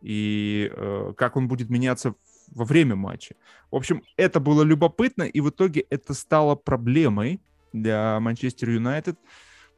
[0.02, 2.14] и э, как он будет меняться
[2.48, 3.36] во время матча.
[3.70, 7.40] В общем, это было любопытно, и в итоге это стало проблемой
[7.72, 9.18] для Манчестер Юнайтед,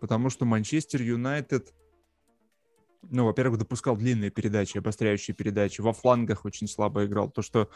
[0.00, 1.72] потому что Манчестер Юнайтед
[3.10, 5.80] ну, во-первых, допускал длинные передачи, обостряющие передачи.
[5.80, 7.30] Во флангах очень слабо играл.
[7.30, 7.68] То, что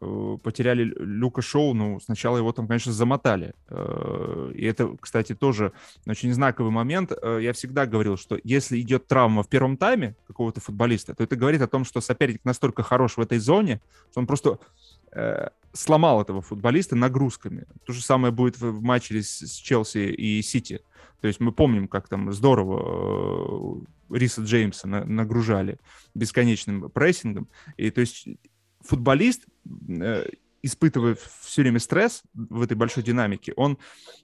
[0.00, 3.54] э, потеряли Люка Шоу, ну, сначала его там, конечно, замотали.
[3.68, 5.72] Э, и это, кстати, тоже
[6.06, 7.12] очень знаковый момент.
[7.12, 11.36] Э, я всегда говорил, что если идет травма в первом тайме какого-то футболиста, то это
[11.36, 14.58] говорит о том, что соперник настолько хорош в этой зоне, что он просто
[15.12, 17.66] э, сломал этого футболиста нагрузками.
[17.84, 20.80] То же самое будет в матче с, с Челси и Сити.
[21.20, 25.78] То есть мы помним, как там здорово э, Риса Джеймса нагружали
[26.14, 27.48] бесконечным прессингом.
[27.76, 28.26] И то есть
[28.80, 29.46] футболист,
[29.88, 30.26] э,
[30.62, 33.78] испытывая все время стресс в этой большой динамике, он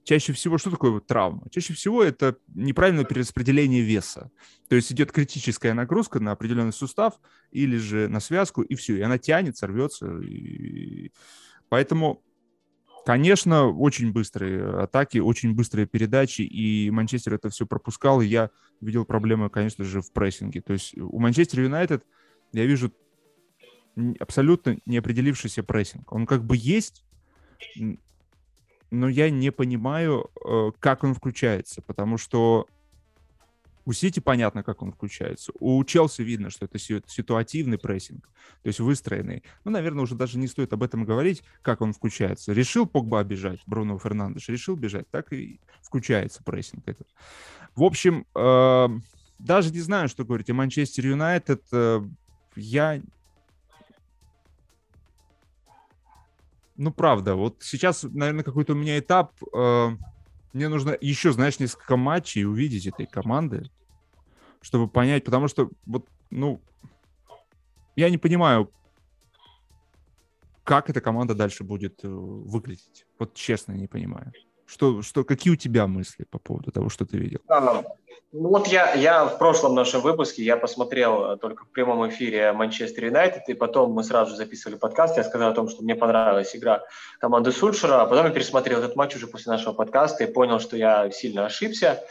[0.05, 1.49] чаще всего, что такое вот травма?
[1.51, 4.31] Чаще всего это неправильное перераспределение веса.
[4.69, 7.15] То есть идет критическая нагрузка на определенный сустав
[7.51, 10.19] или же на связку, и все, и она тянется, рвется.
[10.21, 11.13] И...
[11.69, 12.23] Поэтому
[13.05, 19.05] Конечно, очень быстрые атаки, очень быстрые передачи, и Манчестер это все пропускал, и я видел
[19.05, 20.61] проблемы, конечно же, в прессинге.
[20.61, 22.05] То есть у Манчестер Юнайтед
[22.53, 22.93] я вижу
[24.21, 26.13] абсолютно неопределившийся прессинг.
[26.13, 27.05] Он как бы есть,
[28.91, 32.67] но я не понимаю, э, как он включается, потому что
[33.85, 35.53] у Сити понятно, как он включается.
[35.59, 38.29] У Челси видно, что это ситуативный прессинг,
[38.63, 39.43] то есть выстроенный.
[39.65, 42.53] Ну, наверное, уже даже не стоит об этом говорить, как он включается.
[42.53, 47.09] Решил Погба бежать, Бруно Фернандеш решил бежать, так и включается прессинг этот.
[47.75, 48.89] В общем, э,
[49.39, 51.63] даже не знаю, что говорить о Манчестер Юнайтед.
[51.73, 52.03] Э,
[52.55, 53.03] я
[56.77, 59.91] ну, правда, вот сейчас, наверное, какой-то у меня этап э,
[60.53, 63.71] мне нужно еще, знаешь, несколько матчей увидеть этой команды,
[64.61, 66.61] чтобы понять, потому что вот, ну,
[67.97, 68.71] я не понимаю,
[70.65, 73.07] как эта команда дальше будет э, выглядеть.
[73.19, 74.33] Вот честно не понимаю.
[74.73, 77.41] Что, что, какие у тебя мысли по поводу того, что ты видел?
[77.47, 77.85] А,
[78.33, 82.55] ну вот я, я в прошлом нашем выпуске, я посмотрел э, только в прямом эфире
[82.55, 85.95] Манчестер Юнайтед, и потом мы сразу же записывали подкаст, я сказал о том, что мне
[85.95, 86.81] понравилась игра
[87.21, 90.79] команды Сульшера, а потом я пересмотрел этот матч уже после нашего подкаста и понял, что
[90.79, 92.03] я сильно ошибся.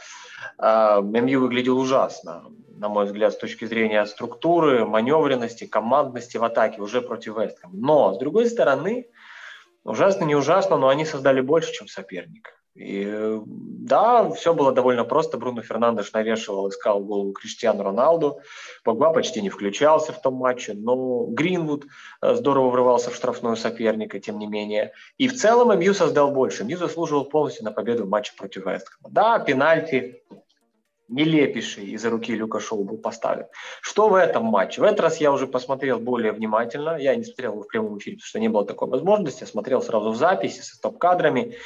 [0.56, 2.44] А, МЮ выглядел ужасно,
[2.76, 7.74] на мой взгляд, с точки зрения структуры, маневренности, командности в атаке уже против Вестхэма.
[7.74, 9.08] Но, с другой стороны,
[9.84, 12.50] ужасно не ужасно, но они создали больше, чем соперник.
[12.74, 13.06] И
[13.46, 15.36] да, все было довольно просто.
[15.36, 18.40] Бруно Фернандеш навешивал, искал голову Криштиану Роналду.
[18.82, 21.84] Погба почти не включался в том матче, но Гринвуд
[22.22, 24.92] э, здорово врывался в штрафную соперника, тем не менее.
[25.18, 26.64] И в целом МЮ создал больше.
[26.64, 29.10] МЮ заслуживал полностью на победу в матче против Вестхэма.
[29.10, 30.22] Да, пенальти
[31.12, 33.46] нелепейший из-за руки Люка Шоу был поставлен.
[33.80, 34.80] Что в этом матче?
[34.80, 36.96] В этот раз я уже посмотрел более внимательно.
[36.98, 39.42] Я не смотрел в прямом эфире, потому что не было такой возможности.
[39.42, 41.56] Я смотрел сразу в записи со стоп-кадрами.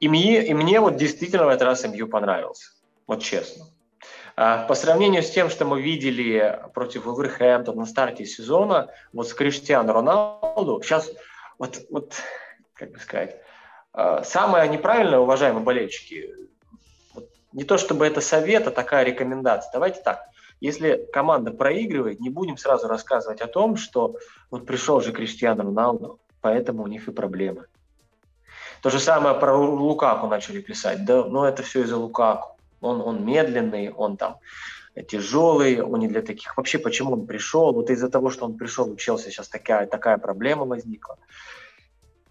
[0.00, 2.72] И мне, и мне вот действительно в этот раз МЮ понравился.
[3.06, 3.66] Вот честно.
[4.36, 9.34] А, по сравнению с тем, что мы видели против Вулверхэмптона на старте сезона, вот с
[9.34, 11.10] Криштиану Роналду, сейчас
[11.58, 12.14] вот, вот
[12.74, 13.36] как бы сказать,
[13.92, 16.34] а, самое неправильное, уважаемые болельщики,
[17.52, 19.70] не то чтобы это совет, а такая рекомендация.
[19.72, 20.26] Давайте так,
[20.60, 24.16] если команда проигрывает, не будем сразу рассказывать о том, что
[24.50, 27.66] вот пришел же Криштиану Роналду, поэтому у них и проблемы.
[28.82, 31.04] То же самое про Лукаку начали писать.
[31.04, 32.56] Да, ну это все из-за Лукаку.
[32.80, 34.38] Он, он медленный, он там
[35.08, 36.56] тяжелый, он не для таких.
[36.56, 37.72] Вообще, почему он пришел?
[37.72, 41.18] Вот из-за того, что он пришел, учился, сейчас такая, такая проблема возникла.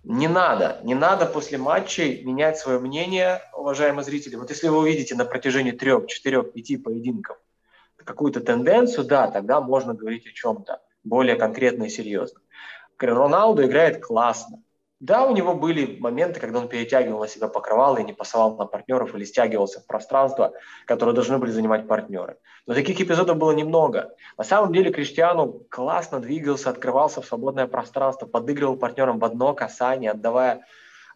[0.04, 4.36] Не надо, не надо после матчей менять свое мнение, уважаемые зрители.
[4.36, 7.38] Вот если вы увидите на протяжении трех, четырех, пяти поединков
[8.04, 12.42] какую-то тенденцию, да, тогда можно говорить о чем-то более конкретно и серьезно.
[12.98, 14.64] Роналду играет классно,
[15.02, 18.68] да, у него были моменты, когда он перетягивал на себя покрывало и не пасовал на
[18.68, 20.54] партнеров или стягивался в пространство,
[20.86, 22.38] которое должны были занимать партнеры.
[22.68, 24.14] Но таких эпизодов было немного.
[24.38, 30.12] На самом деле Криштиану классно двигался, открывался в свободное пространство, подыгрывал партнерам в одно касание,
[30.12, 30.68] отдавая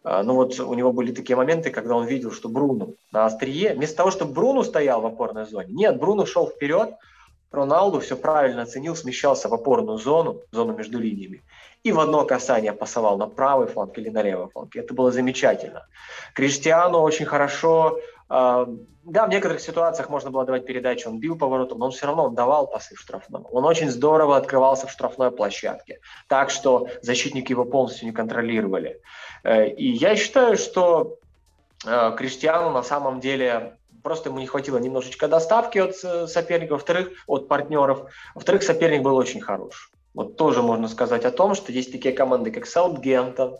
[0.02, 3.74] э, ну вот у него были такие моменты, когда он видел, что Бруно на острие,
[3.74, 6.96] вместо того, чтобы Бруно стоял в опорной зоне, нет, Бруно шел вперед,
[7.50, 11.42] Роналду все правильно оценил, смещался в опорную зону, зону между линиями,
[11.82, 14.74] и в одно касание пасовал на правый фланг или на левый фланг.
[14.74, 15.86] Это было замечательно.
[16.34, 18.66] Криштиану очень хорошо, э,
[19.04, 22.24] да, в некоторых ситуациях можно было давать передачу, он бил поворотом, но он все равно
[22.24, 23.46] он давал пасы в штрафном.
[23.52, 29.00] Он очень здорово открывался в штрафной площадке, так что защитники его полностью не контролировали.
[29.44, 31.18] Э, и я считаю, что
[31.86, 37.08] э, Криштиану на самом деле просто ему не хватило немножечко доставки от э, соперника, во-вторых,
[37.26, 38.08] от партнеров.
[38.36, 39.90] Во-вторых, соперник был очень хорош.
[40.14, 43.56] Вот тоже можно сказать о том, что есть такие команды, как Саутгемптон,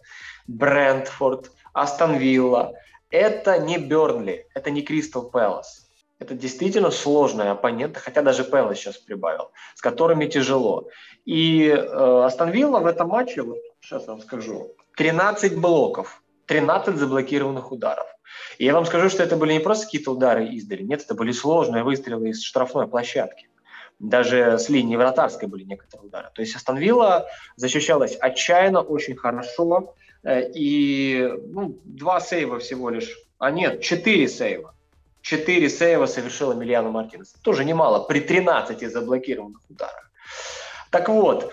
[0.47, 2.75] Брентфорд, Астон Вилла.
[3.11, 5.89] Это не Бернли, это не Кристал Пэлас.
[6.21, 10.89] Это действительно сложные оппоненты, хотя даже Пелла сейчас прибавил, с которыми тяжело.
[11.25, 17.73] И э, Астон Вилла в этом матче, вот сейчас вам скажу, 13 блоков, 13 заблокированных
[17.73, 18.07] ударов.
[18.59, 21.33] И я вам скажу, что это были не просто какие-то удары издали, нет, это были
[21.33, 23.49] сложные выстрелы из штрафной площадки.
[23.99, 26.29] Даже с линии вратарской были некоторые удары.
[26.35, 26.79] То есть Астон
[27.57, 29.95] защищалась отчаянно, очень хорошо.
[30.23, 34.75] Э, и ну, два сейва всего лишь, а нет, четыре сейва.
[35.23, 37.35] Четыре сейва совершил Эмильяно Мартинес.
[37.43, 40.11] Тоже немало, при 13 заблокированных ударах.
[40.91, 41.53] Так вот,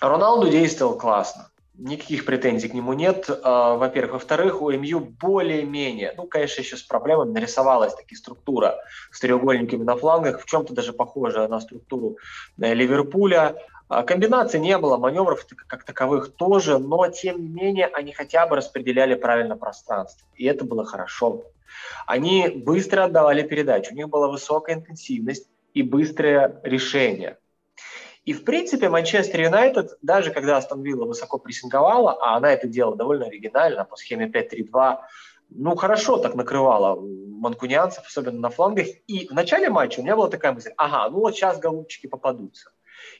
[0.00, 1.51] Роналду действовал классно.
[1.74, 3.30] Никаких претензий к нему нет.
[3.42, 4.14] А, во-первых.
[4.14, 8.78] Во-вторых, у МЮ более-менее, ну, конечно, еще с проблемами нарисовалась таки структура
[9.10, 12.18] с треугольниками на флангах, в чем-то даже похожая на структуру
[12.60, 13.56] э, Ливерпуля.
[13.88, 18.56] А, комбинаций не было, маневров как таковых тоже, но тем не менее они хотя бы
[18.56, 20.28] распределяли правильно пространство.
[20.34, 21.44] И это было хорошо.
[22.06, 27.38] Они быстро отдавали передачу, у них была высокая интенсивность и быстрое решение.
[28.24, 32.96] И, в принципе, Манчестер Юнайтед, даже когда Астон Вилла высоко прессинговала, а она это делала
[32.96, 34.98] довольно оригинально по схеме 5-3-2,
[35.50, 38.86] ну, хорошо так накрывала манкунианцев, особенно на флангах.
[39.06, 42.70] И в начале матча у меня была такая мысль, ага, ну вот сейчас голубчики попадутся.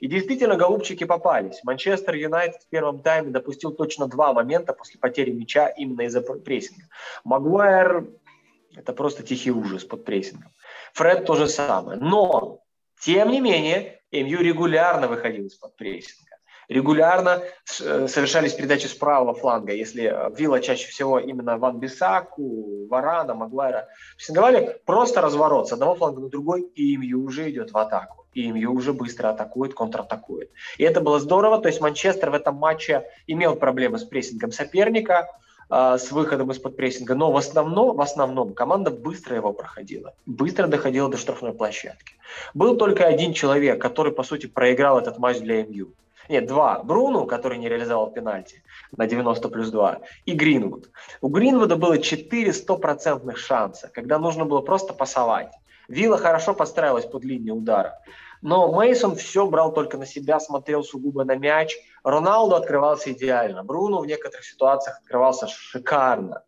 [0.00, 1.62] И действительно, голубчики попались.
[1.64, 6.84] Манчестер Юнайтед в первом тайме допустил точно два момента после потери мяча именно из-за прессинга.
[7.24, 8.06] Магуайр–
[8.76, 10.52] это просто тихий ужас под прессингом.
[10.94, 11.98] Фред то же самое.
[11.98, 12.61] Но,
[13.04, 16.36] тем не менее, МЮ регулярно выходил из-под прессинга.
[16.68, 17.42] Регулярно
[17.80, 19.72] э, совершались передачи с правого фланга.
[19.72, 25.96] Если э, Вилла чаще всего именно Ван Бисаку, Варана, Магуайра прессинговали, просто разворот с одного
[25.96, 28.26] фланга на другой, и МЮ уже идет в атаку.
[28.34, 30.52] И МЮ уже быстро атакует, контратакует.
[30.78, 31.58] И это было здорово.
[31.60, 35.28] То есть Манчестер в этом матче имел проблемы с прессингом соперника,
[35.72, 41.08] с выходом из-под прессинга, но в основном, в основном команда быстро его проходила, быстро доходила
[41.08, 42.14] до штрафной площадки.
[42.52, 45.88] Был только один человек, который, по сути, проиграл этот матч для МЮ.
[46.28, 46.82] Нет, два.
[46.82, 48.62] Бруну, который не реализовал пенальти
[48.96, 50.90] на 90 плюс 2, и Гринвуд.
[51.22, 55.52] У Гринвуда было 4 стопроцентных шанса, когда нужно было просто пасовать.
[55.88, 57.98] Вилла хорошо подстраивалась под линию удара.
[58.40, 61.76] Но Мейсон все брал только на себя, смотрел сугубо на мяч.
[62.04, 63.62] Роналду открывался идеально.
[63.62, 66.44] Бруно в некоторых ситуациях открывался шикарно.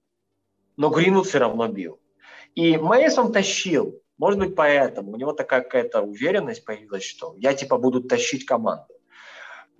[0.76, 2.00] Но Гринвуд все равно бил.
[2.54, 4.00] И Мейсон тащил.
[4.18, 8.94] Может быть, поэтому у него такая какая-то уверенность появилась, что я типа буду тащить команду.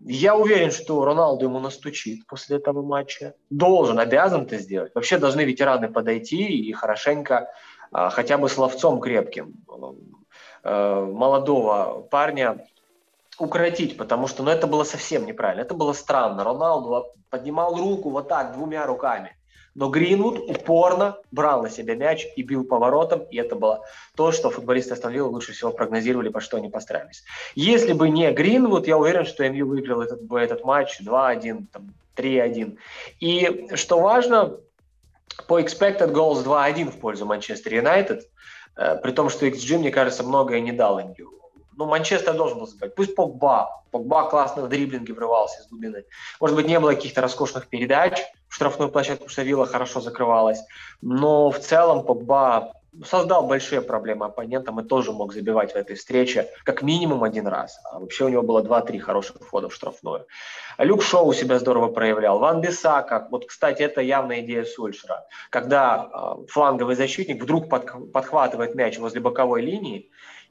[0.00, 3.34] Я уверен, что Роналду ему настучит после этого матча.
[3.48, 4.94] Должен, обязан это сделать.
[4.94, 7.48] Вообще должны ветераны подойти и хорошенько,
[7.92, 9.54] а, хотя бы словцом крепким,
[10.62, 12.66] а, молодого парня
[13.39, 15.62] укротить, потому что ну, это было совсем неправильно.
[15.62, 16.45] Это было странно.
[16.45, 19.37] Роналду поднимал руку вот так, двумя руками.
[19.74, 23.82] Но Гринвуд упорно брал на себя мяч и бил поворотом, и это было
[24.14, 27.24] то, что футболисты Астон лучше всего прогнозировали, по что они постарались.
[27.57, 31.64] Если бы не Гринвуд, я уверен, что МЮ выиграл этот, этот матч 2-1,
[32.16, 32.78] 3-1.
[33.18, 34.59] И что важно,
[35.49, 38.28] по expected goals 2-1 в пользу Манчестер Юнайтед,
[38.76, 41.43] э, при том, что XG, мне кажется, многое не дал МЮ
[41.76, 42.94] ну, Манчестер должен был забивать.
[42.94, 43.82] Пусть Погба.
[43.90, 46.04] Погба классно в дриблинге врывался из глубины.
[46.40, 50.60] Может быть, не было каких-то роскошных передач в штрафную площадку, что Вилла хорошо закрывалась.
[51.00, 52.72] Но в целом Погба
[53.04, 57.78] создал большие проблемы оппонентам и тоже мог забивать в этой встрече как минимум один раз.
[57.90, 60.26] А вообще у него было 2-3 хороших входа в штрафную.
[60.78, 62.38] Люк Шоу себя здорово проявлял.
[62.38, 65.26] Ван Бисака, вот, кстати, это явная идея Сульшера.
[65.50, 70.10] Когда э, фланговый защитник вдруг под, подхватывает мяч возле боковой линии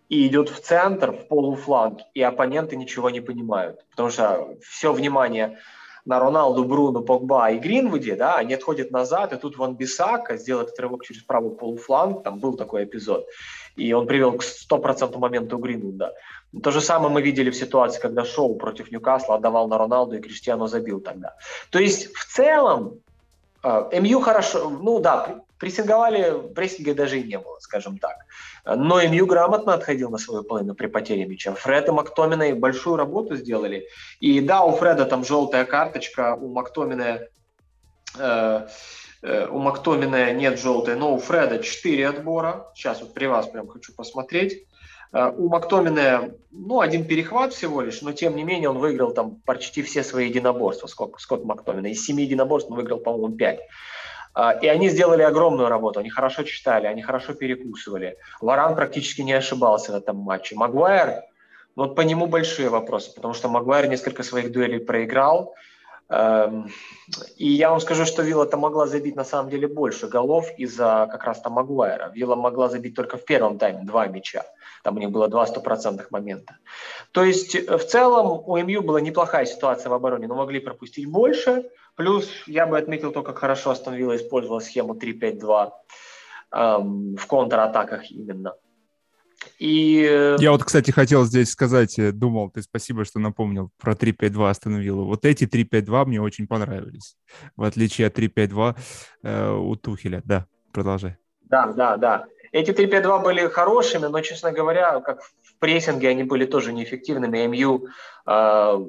[0.10, 3.86] и идет в центр, в полуфланг, и оппоненты ничего не понимают.
[3.91, 5.58] Потому что все внимание
[6.06, 10.64] на Роналду, Бруно, Погба и Гринвуде, да, они отходят назад, и тут Ван Бисака сделал
[10.64, 13.26] этот рывок через правый полуфланг, там был такой эпизод,
[13.78, 16.14] и он привел к стопроцентному моменту Гринвуда.
[16.62, 20.22] То же самое мы видели в ситуации, когда Шоу против Ньюкасла отдавал на Роналду, и
[20.22, 21.36] Криштиану забил тогда.
[21.72, 22.99] То есть в целом
[23.64, 28.18] э, МЮ хорошо, ну да, прессинговали, прессинга даже и не было, скажем так.
[28.66, 31.53] Но МЮ грамотно отходил на свою половину при потере мяча.
[31.53, 33.88] Фред и Мактоминой большую работу сделали.
[34.22, 37.20] И да, у Фреда там желтая карточка, у Мактомина
[38.18, 38.68] э,
[39.22, 42.72] э, у Мактомина нет желтой, но у Фреда 4 отбора.
[42.74, 44.66] Сейчас вот при вас прям хочу посмотреть.
[45.11, 49.41] Э, у Мактомина, ну, один перехват всего лишь, но тем не менее он выиграл там
[49.45, 51.88] почти все свои единоборства, Скотт, Скотт Мактомина.
[51.88, 53.59] Из семи единоборств он выиграл, по-моему, 5.
[54.34, 58.18] А, и они сделали огромную работу, они хорошо читали, они хорошо перекусывали.
[58.42, 60.56] Варан практически не ошибался в этом матче.
[60.56, 61.22] Магуайр,
[61.76, 65.54] вот по нему большие вопросы, потому что Магуайр несколько своих дуэлей проиграл.
[66.10, 66.70] Эм,
[67.38, 71.24] и я вам скажу, что Вилла-то могла забить на самом деле больше голов из-за как
[71.24, 72.12] раз там Магуайра.
[72.14, 74.44] Вилла могла забить только в первом тайме два мяча.
[74.84, 76.58] Там у них было два стопроцентных момента.
[77.12, 81.10] То есть э, в целом у МЮ была неплохая ситуация в обороне, но могли пропустить
[81.10, 81.70] больше.
[81.96, 85.72] Плюс я бы отметил то, как хорошо Астон Вилла использовала схему 3-5-2
[86.52, 88.54] эм, в контратаках именно.
[89.60, 90.08] И...
[90.10, 94.50] Э, Я вот, кстати, хотел здесь сказать, э, думал, ты спасибо, что напомнил про 3-5-2
[94.50, 95.06] остановил.
[95.06, 97.16] Вот эти 3-5-2 мне очень понравились,
[97.56, 98.76] в отличие от 3-5-2
[99.24, 100.22] э, у Тухеля.
[100.26, 101.18] Да, продолжай.
[101.41, 102.26] Да, да, да.
[102.52, 105.22] Эти 3-5-2 были хорошими, но, честно говоря, как
[105.64, 107.47] прессинге они были тоже неэффективными.
[107.47, 107.88] МЮ
[108.28, 108.86] э,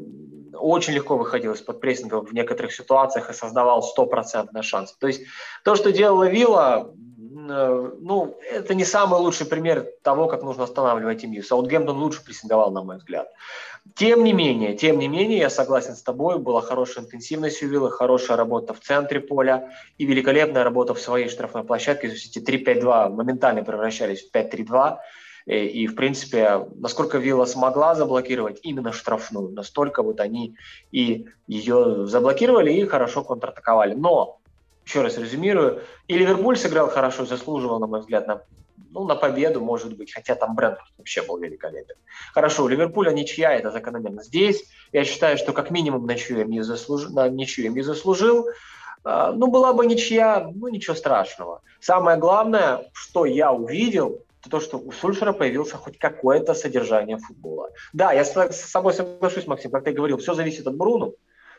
[0.55, 4.93] очень легко выходил из-под прессинга в некоторых ситуациях и создавал стопроцентный шанс.
[4.99, 5.22] То есть
[5.62, 6.93] то, что делала Вилла,
[7.49, 11.43] Э, ну, это не самый лучший пример того, как нужно останавливать семью.
[11.43, 13.29] Саутгемптон лучше прессинговал, на мой взгляд.
[13.95, 17.91] Тем не менее, тем не менее, я согласен с тобой, была хорошая интенсивность у Виллы,
[17.91, 22.09] хорошая работа в центре поля и великолепная работа в своей штрафной площадке.
[22.09, 24.97] То есть эти 3-5-2 моментально превращались в 5-3-2.
[25.47, 30.57] И, и, в принципе, насколько Вилла смогла заблокировать именно штрафную, настолько вот они
[30.91, 33.95] и ее заблокировали и хорошо контратаковали.
[33.95, 34.41] Но
[34.85, 38.43] еще раз резюмирую, и Ливерпуль сыграл хорошо, заслуживал, на мой взгляд, на,
[38.91, 41.97] ну, на победу, может быть, хотя там бренд вообще был великолепен.
[42.33, 44.23] Хорошо, у Ливерпуля ничья, это закономерно.
[44.23, 48.49] Здесь я считаю, что как минимум ничью МЮ заслужил, на ничью МЮ заслужил.
[49.05, 51.63] А, ну, была бы ничья, ну, ничего страшного.
[51.81, 57.71] Самое главное, что я увидел, то, что у Сульшера появился хоть какое-то содержание футбола.
[57.93, 61.15] Да, я с собой соглашусь, Максим, как ты говорил, все зависит от Бруну,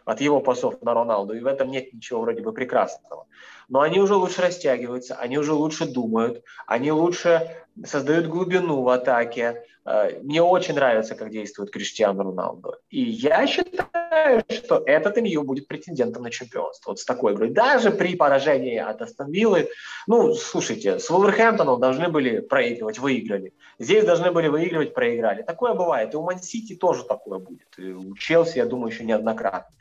[0.06, 3.26] от его пасов на Роналду, и в этом нет ничего вроде бы прекрасного.
[3.68, 7.50] Но они уже лучше растягиваются, они уже лучше думают, они лучше
[7.84, 9.64] создают глубину в атаке.
[9.86, 12.76] Э, мне очень нравится, как действует Криштиану Роналду.
[12.90, 16.92] И я считаю, что этот МЮ будет претендентом на чемпионство.
[16.92, 17.50] Вот с такой игрой.
[17.50, 19.70] Даже при поражении от Астон Виллы.
[20.08, 23.54] Ну, слушайте, с Вулверхэмптоном должны были проигрывать, выиграли.
[23.80, 25.44] Здесь должны были выигрывать, проиграли.
[25.44, 26.14] Такое бывает.
[26.14, 27.68] И у Ман-Сити тоже такое будет.
[27.78, 29.76] И у Челси, я думаю, еще неоднократно.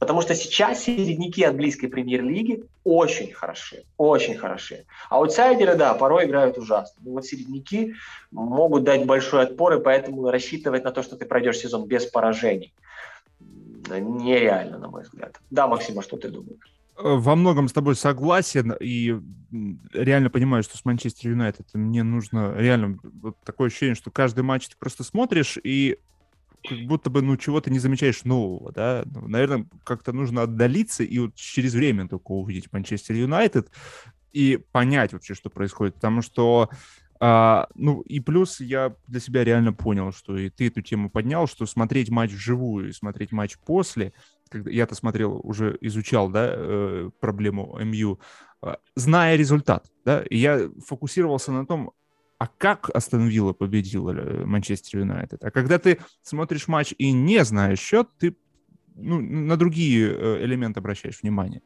[0.00, 4.86] Потому что сейчас середняки английской премьер-лиги очень хороши, очень хороши.
[5.10, 7.00] А аутсайдеры, да, порой играют ужасно.
[7.04, 7.94] Но вот середняки
[8.30, 12.72] могут дать большой отпор, и поэтому рассчитывать на то, что ты пройдешь сезон без поражений,
[13.90, 15.38] нереально, на мой взгляд.
[15.50, 16.72] Да, Максим, а что ты думаешь?
[16.96, 19.20] Во многом с тобой согласен и
[19.92, 24.68] реально понимаю, что с Манчестер Юнайтед мне нужно реально вот такое ощущение, что каждый матч
[24.68, 25.98] ты просто смотришь и
[26.68, 29.02] как будто бы, ну, чего-то не замечаешь нового, да.
[29.06, 33.70] Ну, наверное, как-то нужно отдалиться и вот через время только увидеть Манчестер Юнайтед
[34.32, 35.94] и понять вообще, что происходит.
[35.94, 36.70] Потому что,
[37.18, 41.46] а, ну, и плюс я для себя реально понял, что и ты эту тему поднял,
[41.46, 44.12] что смотреть матч вживую и смотреть матч после,
[44.48, 48.20] когда я-то смотрел, уже изучал, да, э, проблему МЮ,
[48.62, 51.92] э, зная результат, да, и я фокусировался на том,
[52.40, 55.44] а как Астон Вилла победила э, Манчестер Юнайтед?
[55.44, 58.34] А когда ты смотришь матч и не знаешь счет, ты
[58.96, 61.60] ну, на другие э, элементы обращаешь внимание.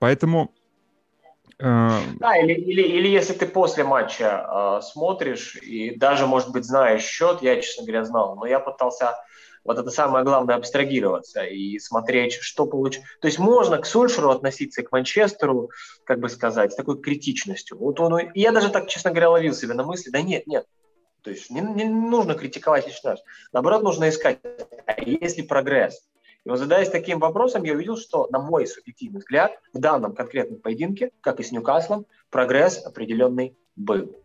[0.00, 0.52] Поэтому...
[1.60, 2.00] Э...
[2.18, 7.02] Да, или, или, или если ты после матча э, смотришь и даже, может быть, знаешь
[7.02, 9.14] счет, я, честно говоря, знал, но я пытался
[9.68, 13.06] вот это самое главное, абстрагироваться и смотреть, что получится.
[13.20, 15.70] То есть можно к Сульшеру относиться к Манчестеру,
[16.04, 17.76] как бы сказать, с такой критичностью.
[17.76, 20.64] Вот он, я даже так, честно говоря, ловил себя на мысли, да нет, нет,
[21.22, 23.20] то есть не, не нужно критиковать лишний раз.
[23.52, 24.38] Наоборот, нужно искать,
[24.86, 26.00] а есть ли прогресс.
[26.44, 30.60] И вот задаясь таким вопросом, я увидел, что, на мой субъективный взгляд, в данном конкретном
[30.60, 34.16] поединке, как и с Ньюкаслом, прогресс определенный был.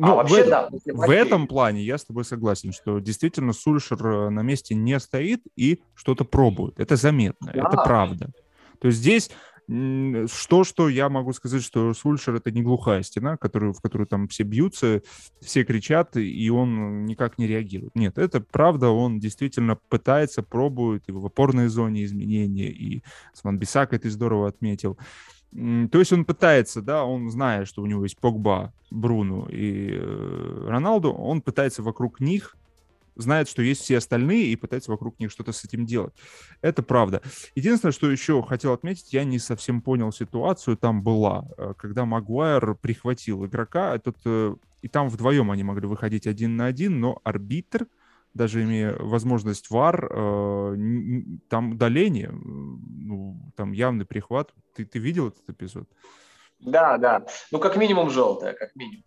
[0.00, 0.70] Ну, а вообще, в, да.
[0.86, 5.42] В этом плане я с тобой согласен, что действительно Сульшер э, на месте не стоит
[5.56, 6.80] и что-то пробует.
[6.80, 7.60] Это заметно, да.
[7.68, 8.30] это правда.
[8.80, 9.30] То есть здесь
[10.26, 14.26] что, что я могу сказать, что Сульшер это не глухая стена, которую, в которую там
[14.26, 15.02] все бьются,
[15.40, 17.94] все кричат, и он никак не реагирует.
[17.94, 23.92] Нет, это правда, он действительно пытается, пробует и в опорной зоне изменения, и Сман Бисак
[23.92, 24.98] это здорово отметил.
[25.52, 30.66] То есть он пытается, да, он зная, что у него есть Погба, Бруну и э,
[30.68, 32.56] Роналду, он пытается вокруг них,
[33.16, 36.14] знает, что есть все остальные, и пытается вокруг них что-то с этим делать.
[36.60, 37.20] Это правда.
[37.56, 42.76] Единственное, что еще хотел отметить, я не совсем понял ситуацию, там была, э, когда Магуайр
[42.76, 47.86] прихватил игрока, этот, э, и там вдвоем они могли выходить один на один, но арбитр,
[48.34, 50.76] даже имея возможность вар, э,
[51.48, 54.54] там удаление, ну, там явный прихват.
[54.74, 55.88] Ты, ты видел этот эпизод?
[56.60, 57.26] Да, да.
[57.50, 59.04] Ну, как минимум желтая, как минимум.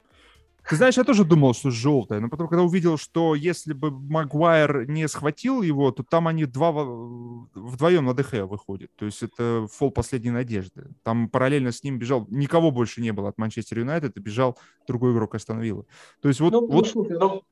[0.69, 4.87] Ты знаешь, я тоже думал, что желтая, но потом, когда увидел, что если бы Магуайр
[4.87, 8.89] не схватил его, то там они два вдвоем на ДХ выходят.
[8.95, 10.87] То есть это фол последней надежды.
[11.03, 14.57] Там параллельно с ним бежал, никого больше не было от Манчестер Юнайтед, и бежал
[14.87, 15.85] другой игрок остановил.
[16.21, 16.53] То есть вот...
[16.53, 16.89] Ну, вот...
[16.95, 17.43] Ну,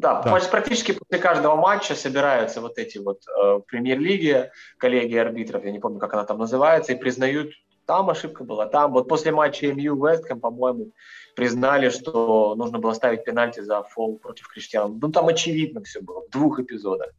[0.00, 5.72] да, да, практически после каждого матча собираются вот эти вот э, премьер-лиги, коллеги арбитров, я
[5.72, 7.50] не помню, как она там называется, и признают,
[7.84, 8.92] там ошибка была, там.
[8.92, 10.92] Вот после матча МЮ Вестхэм, по-моему,
[11.36, 14.88] признали, что нужно было ставить пенальти за фол против Криштиана.
[14.88, 17.10] Ну, там очевидно все было, в двух эпизодах.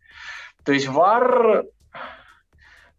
[0.64, 1.66] То есть ВАР,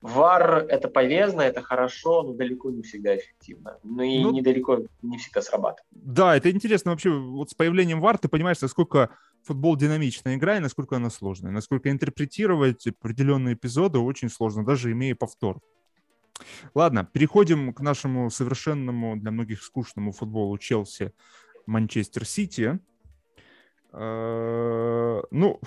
[0.01, 3.79] ВАР это полезно, это хорошо, но далеко не всегда эффективно.
[3.83, 5.87] Ну и ну, недалеко не всегда срабатывает.
[5.91, 7.11] Да, это интересно вообще.
[7.11, 9.11] Вот с появлением ВАР ты понимаешь, насколько
[9.45, 11.53] футбол динамичная игра и насколько она сложная.
[11.53, 15.61] Насколько интерпретировать определенные эпизоды очень сложно, даже имея повтор.
[16.75, 21.13] Ладно, переходим к нашему совершенному для многих скучному футболу Челси
[21.67, 22.81] Манчестер Сити.
[23.93, 25.61] Э, ну,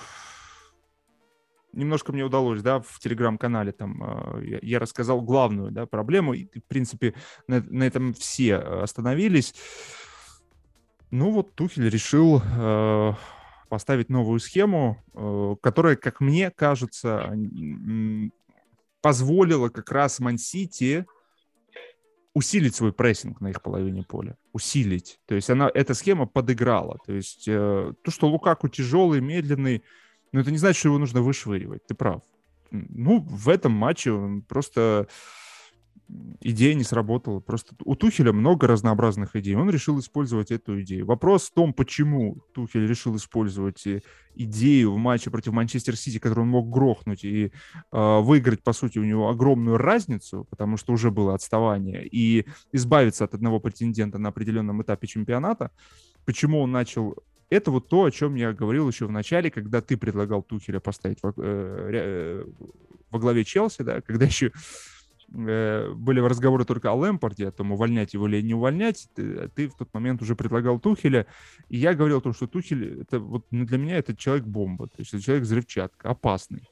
[1.71, 6.63] немножко мне удалось, да, в телеграм-канале там э, я рассказал главную, да, проблему, и, в
[6.65, 7.13] принципе,
[7.47, 9.53] на, на этом все остановились.
[11.11, 13.13] Ну вот Тухель решил э,
[13.67, 17.35] поставить новую схему, э, которая, как мне кажется,
[19.01, 21.05] позволила как раз Ман-Сити
[22.33, 24.37] усилить свой прессинг на их половине поля.
[24.51, 25.19] Усилить.
[25.25, 26.99] То есть она, эта схема подыграла.
[27.05, 29.83] То есть э, то, что Лукаку тяжелый, медленный,
[30.31, 31.85] но это не значит, что его нужно вышвыривать.
[31.87, 32.21] Ты прав.
[32.71, 35.07] Ну, в этом матче он просто
[36.41, 37.39] идея не сработала.
[37.39, 39.55] Просто у Тухеля много разнообразных идей.
[39.55, 41.05] Он решил использовать эту идею.
[41.05, 44.01] Вопрос в том, почему Тухель решил использовать э,
[44.35, 47.51] идею в матче против Манчестер Сити, которую он мог грохнуть и
[47.91, 53.23] э, выиграть, по сути, у него огромную разницу, потому что уже было отставание, и избавиться
[53.23, 55.71] от одного претендента на определенном этапе чемпионата.
[56.25, 57.15] Почему он начал
[57.49, 61.19] это вот то, о чем я говорил еще в начале, когда ты предлагал Тухеля поставить
[61.21, 62.45] во, э, э,
[63.11, 64.51] во главе Челси, да, когда еще
[65.35, 69.75] были разговоры только о Лэмпорде, о том, увольнять его или не увольнять, ты, ты в
[69.75, 71.27] тот момент уже предлагал Тухеля,
[71.67, 75.21] и я говорил то, что Тухель, это вот для меня это человек-бомба, то есть это
[75.21, 76.69] человек-взрывчатка, опасный,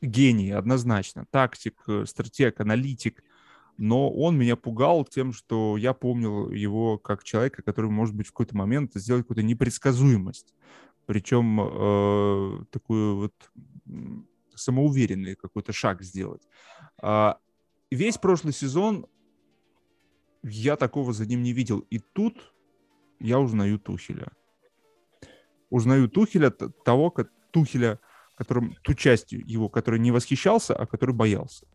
[0.00, 3.22] гений, однозначно, тактик, э, стратег, аналитик,
[3.78, 8.30] но он меня пугал тем, что я помнил его как человека, который может быть в
[8.30, 10.54] какой-то момент сделать какую-то непредсказуемость,
[11.06, 13.34] причем э, такую вот
[14.54, 16.42] самоуверенный какой-то шаг сделать.
[17.00, 17.38] А,
[17.94, 19.06] весь прошлый сезон
[20.42, 21.80] я такого за ним не видел.
[21.90, 22.52] И тут
[23.20, 24.32] я узнаю Тухеля.
[25.70, 28.00] Узнаю Тухеля, того, как, Тухеля,
[28.34, 31.66] которым, ту частью его, который не восхищался, а который боялся.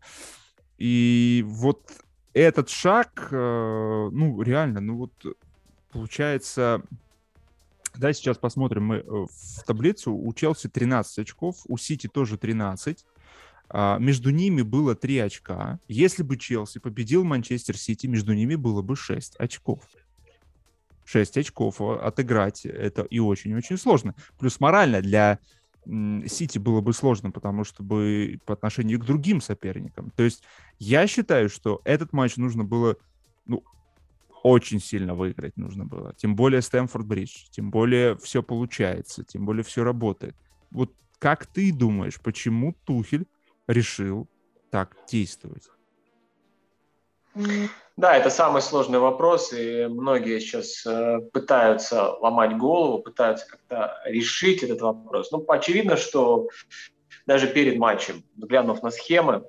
[0.78, 1.92] И вот
[2.34, 5.14] этот шаг, э, ну, реально, ну вот,
[5.92, 6.84] получается,
[7.96, 10.14] да, сейчас посмотрим мы э, в таблицу.
[10.14, 13.06] У Челси 13 очков, у Сити тоже 13.
[13.70, 15.80] А, между ними было 3 очка.
[15.88, 19.84] Если бы Челси победил Манчестер Сити, между ними было бы 6 очков.
[21.06, 24.16] 6 очков отыграть это и очень-очень сложно.
[24.40, 25.40] Плюс морально для
[25.86, 30.12] Сити было бы сложно, потому что бы по отношению к другим соперникам.
[30.12, 30.44] То есть
[30.80, 32.98] я считаю, что этот матч нужно было
[33.46, 33.64] ну,
[34.44, 36.14] очень сильно выиграть нужно было.
[36.18, 40.36] Тем более Стэнфорд Бридж, тем более все получается, тем более все работает.
[40.72, 43.26] Вот как ты думаешь, почему Тухель
[43.68, 44.28] решил
[44.72, 45.70] так действовать?
[47.98, 54.64] Да, это самый сложный вопрос, и многие сейчас э, пытаются ломать голову, пытаются как-то решить
[54.64, 55.32] этот вопрос.
[55.32, 56.48] Ну, очевидно, что
[57.26, 59.48] даже перед матчем, глянув на схемы,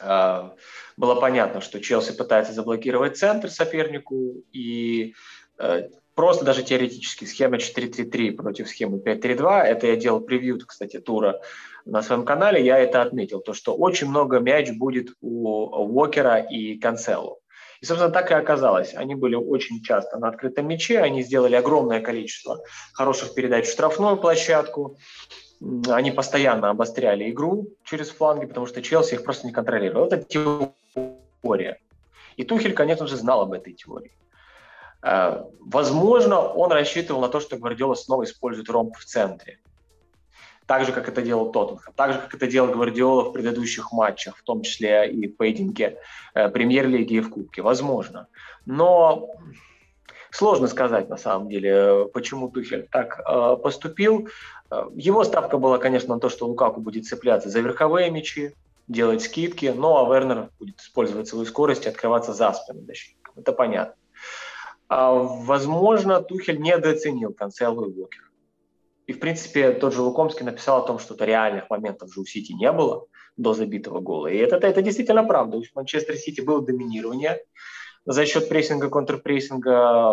[0.00, 0.50] э,
[0.96, 5.14] было понятно, что Челси пытается заблокировать центр сопернику, и
[5.58, 5.88] э,
[6.18, 11.40] просто даже теоретически схема 4-3-3 против схемы 5-3-2, это я делал превью, кстати, тура
[11.84, 16.76] на своем канале, я это отметил, то что очень много мяч будет у Уокера и
[16.76, 17.38] Канцелу.
[17.80, 18.96] И, собственно, так и оказалось.
[18.96, 22.64] Они были очень часто на открытом мяче, они сделали огромное количество
[22.94, 24.98] хороших передач в штрафную площадку,
[25.88, 30.08] они постоянно обостряли игру через фланги, потому что Челси их просто не контролировал.
[30.08, 31.78] Это теория.
[32.36, 34.10] И Тухель, конечно же, знал об этой теории.
[35.02, 39.60] Э, возможно, он рассчитывал на то, что Гвардиола снова использует ромб в центре.
[40.66, 41.94] Так же, как это делал Тоттенхэм.
[41.94, 45.98] Так же, как это делал Гвардиола в предыдущих матчах, в том числе и в поединке
[46.34, 47.62] э, премьер-лиги и в Кубке.
[47.62, 48.28] Возможно.
[48.66, 49.30] Но
[50.30, 54.28] сложно сказать, на самом деле, почему Тухель так э, поступил.
[54.94, 58.52] Его ставка была, конечно, на то, что Лукаку будет цепляться за верховые мячи,
[58.86, 63.34] делать скидки, ну а Вернер будет использовать свою скорость и открываться за спину защитникам.
[63.36, 63.94] Это понятно.
[64.88, 68.30] А, возможно, Тухель недооценил Канцелу и Уокер.
[69.06, 72.52] И, в принципе, тот же Лукомский написал о том, что реальных моментов же у Сити
[72.52, 74.26] не было до забитого гола.
[74.26, 75.56] И это, это действительно правда.
[75.56, 77.42] У Манчестер Сити было доминирование
[78.04, 80.12] за счет прессинга, контрпрессинга,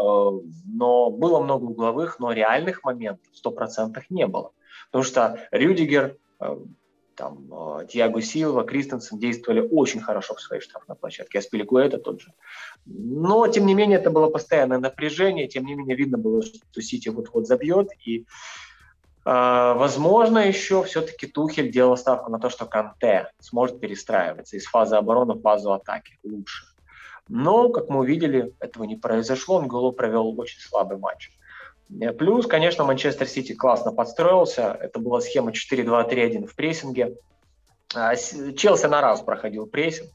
[0.65, 4.51] но было много угловых, но реальных моментов 100% не было.
[4.91, 6.57] Потому что Рюдигер, э,
[7.16, 12.34] там, э, Тиаго Силва, Кристенсен действовали очень хорошо в своей штрафной площадке, это тот же.
[12.86, 17.09] Но, тем не менее, это было постоянное напряжение, тем не менее, видно было, что Сити
[17.09, 18.26] вот-вот забьет, и
[19.28, 24.95] а, возможно, еще все-таки Тухель делал ставку на то, что Канте сможет перестраиваться из фазы
[24.95, 26.66] обороны в фазу атаки лучше.
[27.28, 29.55] Но, как мы увидели, этого не произошло.
[29.55, 31.32] Нголо провел очень слабый матч.
[31.32, 31.44] Э,
[32.17, 34.77] плюс, конечно, Манчестер Сити классно подстроился.
[34.79, 37.15] Это была схема 4-2-3-1 в прессинге.
[37.93, 40.09] А, Челси на раз проходил прессинг.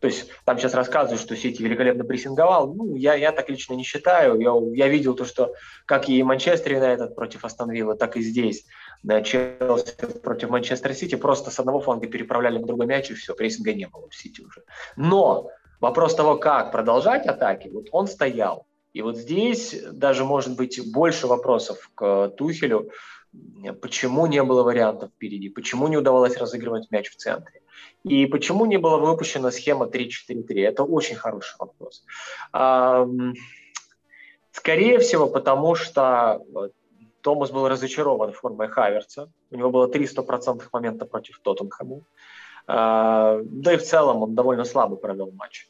[0.00, 2.72] То есть там сейчас рассказывают, что Сити великолепно прессинговал.
[2.72, 4.40] Ну, я, я так лично не считаю.
[4.40, 5.54] Я, я видел то, что
[5.86, 8.64] как и Манчестер Юнайтед против Астон Вилла, так и здесь
[9.02, 13.34] на Челси против Манчестер Сити просто с одного фланга переправляли на другой мяч, и все,
[13.34, 14.62] прессинга не было в Сити уже.
[14.96, 15.50] Но
[15.80, 18.66] вопрос того, как продолжать атаки, вот он стоял.
[18.92, 22.90] И вот здесь даже может быть больше вопросов к Тухелю,
[23.80, 27.62] почему не было вариантов впереди, почему не удавалось разыгрывать мяч в центре,
[28.02, 30.60] и почему не была выпущена схема 3-4-3.
[30.62, 32.04] Это очень хороший вопрос.
[34.52, 36.42] Скорее всего, потому что
[37.20, 39.30] Томас был разочарован формой Хаверца.
[39.50, 42.00] У него было 300% момента против Тоттенхэма.
[42.66, 45.68] А, да и в целом он довольно слабо провел матч.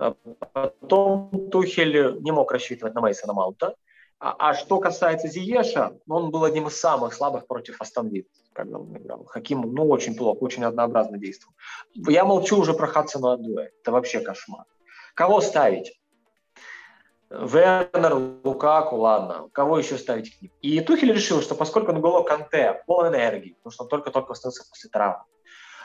[0.00, 0.14] А
[0.52, 3.76] потом Тухель не мог рассчитывать на Мейсона Маунта.
[4.18, 8.10] А, а что касается Зиеша, он был одним из самых слабых против Астон
[8.52, 9.24] когда он играл.
[9.24, 11.54] Хаким, ну, очень плохо, очень однообразно действовал.
[11.94, 13.70] Я молчу уже про Хадсона Адуэ.
[13.80, 14.64] Это вообще кошмар.
[15.14, 15.98] Кого ставить?
[17.30, 19.48] Вернер, Лукаку, ладно.
[19.52, 20.50] Кого еще ставить к ним?
[20.62, 24.68] И Тухель решил, что поскольку на голо Канте полон энергии, потому что он только-только восстановился
[24.68, 25.24] после травмы,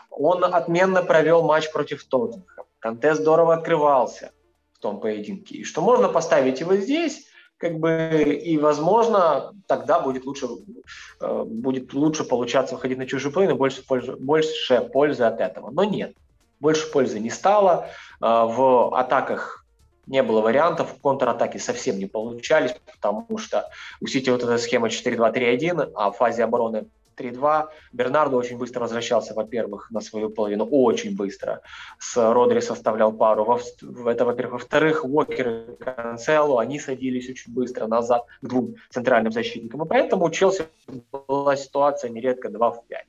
[0.10, 2.68] он отменно провел матч против Тоттенхэма.
[2.86, 4.32] Канте здорово открывался
[4.74, 5.56] в том поединке.
[5.56, 7.26] И что можно поставить его здесь,
[7.58, 10.46] как бы, и, возможно, тогда будет лучше,
[11.20, 15.72] э, будет лучше получаться выходить на чужую половину, больше пользы, больше пользы от этого.
[15.72, 16.16] Но нет,
[16.60, 17.88] больше пользы не стало.
[18.22, 19.66] Э, в атаках
[20.06, 23.68] не было вариантов, контратаки совсем не получались, потому что
[24.00, 26.86] у Сити вот эта схема 4-2-3-1, а в фазе обороны
[27.18, 27.70] 3-2.
[27.94, 31.62] Бернардо очень быстро возвращался, во-первых, на свою половину, очень быстро.
[32.00, 33.46] С Родри составлял пару.
[33.46, 33.60] Во,
[34.12, 34.54] это, во-первых.
[34.54, 39.84] Во-вторых, Уокер и Канцело, они садились очень быстро назад к двум центральным защитникам.
[39.84, 40.66] И поэтому у Челси
[41.28, 43.06] была ситуация нередко 2 в 5.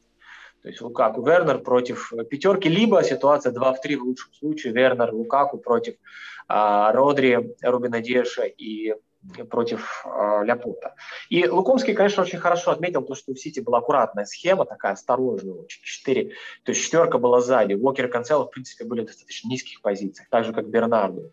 [0.62, 4.72] То есть Лукаку Вернер против пятерки, либо ситуация 2 в 3 в лучшем случае.
[4.72, 5.94] Вернер, Лукаку против
[6.48, 8.94] а, Родри, Рубина Деша и
[9.50, 10.94] против э, Ляпота.
[11.28, 15.54] И Лукомский, конечно, очень хорошо отметил то, что у Сити была аккуратная схема, такая осторожная
[15.54, 16.30] очень, 4,
[16.64, 17.74] то есть четверка была сзади.
[17.74, 21.32] Уокер и Канцело, в принципе, были в достаточно низких позициях, так же, как Бернарду.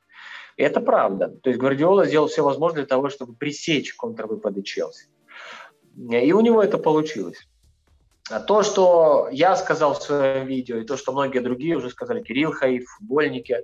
[0.57, 1.29] И это правда.
[1.29, 5.07] То есть Гвардиола сделал все возможное для того, чтобы пресечь контрвыпады Челси.
[5.95, 7.47] И у него это получилось.
[8.29, 12.23] А то, что я сказал в своем видео, и то, что многие другие уже сказали,
[12.23, 13.57] Кирилл Хаиф, футбольники,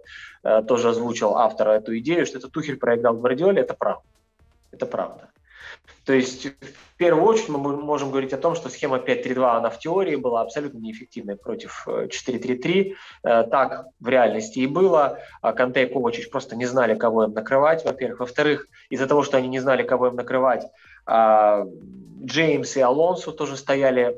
[0.43, 4.03] э, тоже озвучил автора эту идею, что это Тухель проиграл Гвардиоле, это правда.
[4.71, 5.29] Это правда.
[6.05, 9.77] То есть, в первую очередь, мы можем говорить о том, что схема 5-3-2, она в
[9.79, 12.93] теории была абсолютно неэффективной против 4-3-3.
[13.23, 15.19] Э, э, так в реальности и было.
[15.41, 18.21] А Канте и Ковачич просто не знали, кого им накрывать, во-первых.
[18.21, 20.65] Во-вторых, из-за того, что они не знали, кого им накрывать,
[21.05, 21.65] а,
[22.23, 24.17] Джеймс и Алонсо тоже стояли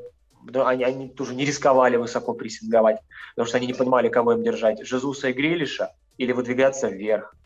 [0.54, 2.98] они, они тоже не рисковали высоко прессинговать,
[3.34, 7.36] потому что они не понимали, кого им держать, Жезуса и Грилиша или выдвигаться вверх.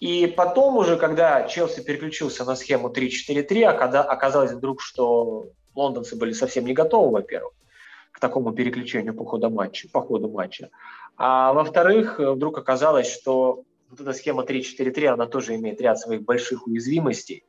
[0.00, 6.16] И потом уже, когда Челси переключился на схему 3-4-3, а когда оказалось вдруг, что лондонцы
[6.16, 7.52] были совсем не готовы, во-первых,
[8.12, 10.70] к такому переключению по ходу матча, по ходу матча.
[11.16, 16.66] А во-вторых, вдруг оказалось, что вот эта схема 3-4-3, она тоже имеет ряд своих больших
[16.66, 17.44] уязвимостей.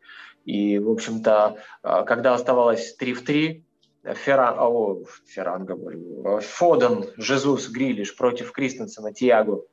[0.45, 3.63] И, в общем-то, а, когда оставалось 3 в 3,
[4.03, 9.63] Ферран, о, Ферран говорю, Фоден, Жезус, Грилиш против Кристенсена, Тиаго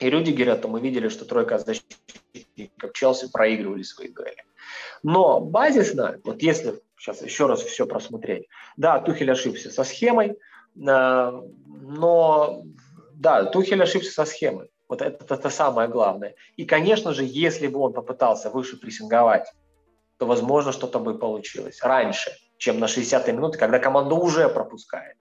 [0.00, 4.44] и Рюдигера, то мы видели, что тройка защитников Челси проигрывали свои дуэли.
[5.02, 10.34] Но базисно, вот если сейчас еще раз все просмотреть, да, Тухель ошибся со схемой, э,
[10.74, 12.62] но
[13.14, 14.70] да, Тухель ошибся со схемой.
[14.88, 16.34] Вот это, это самое главное.
[16.56, 19.50] И, конечно же, если бы он попытался выше прессинговать,
[20.18, 25.16] то, возможно, что-то бы получилось раньше, чем на 60-й минуте, когда команда уже пропускает.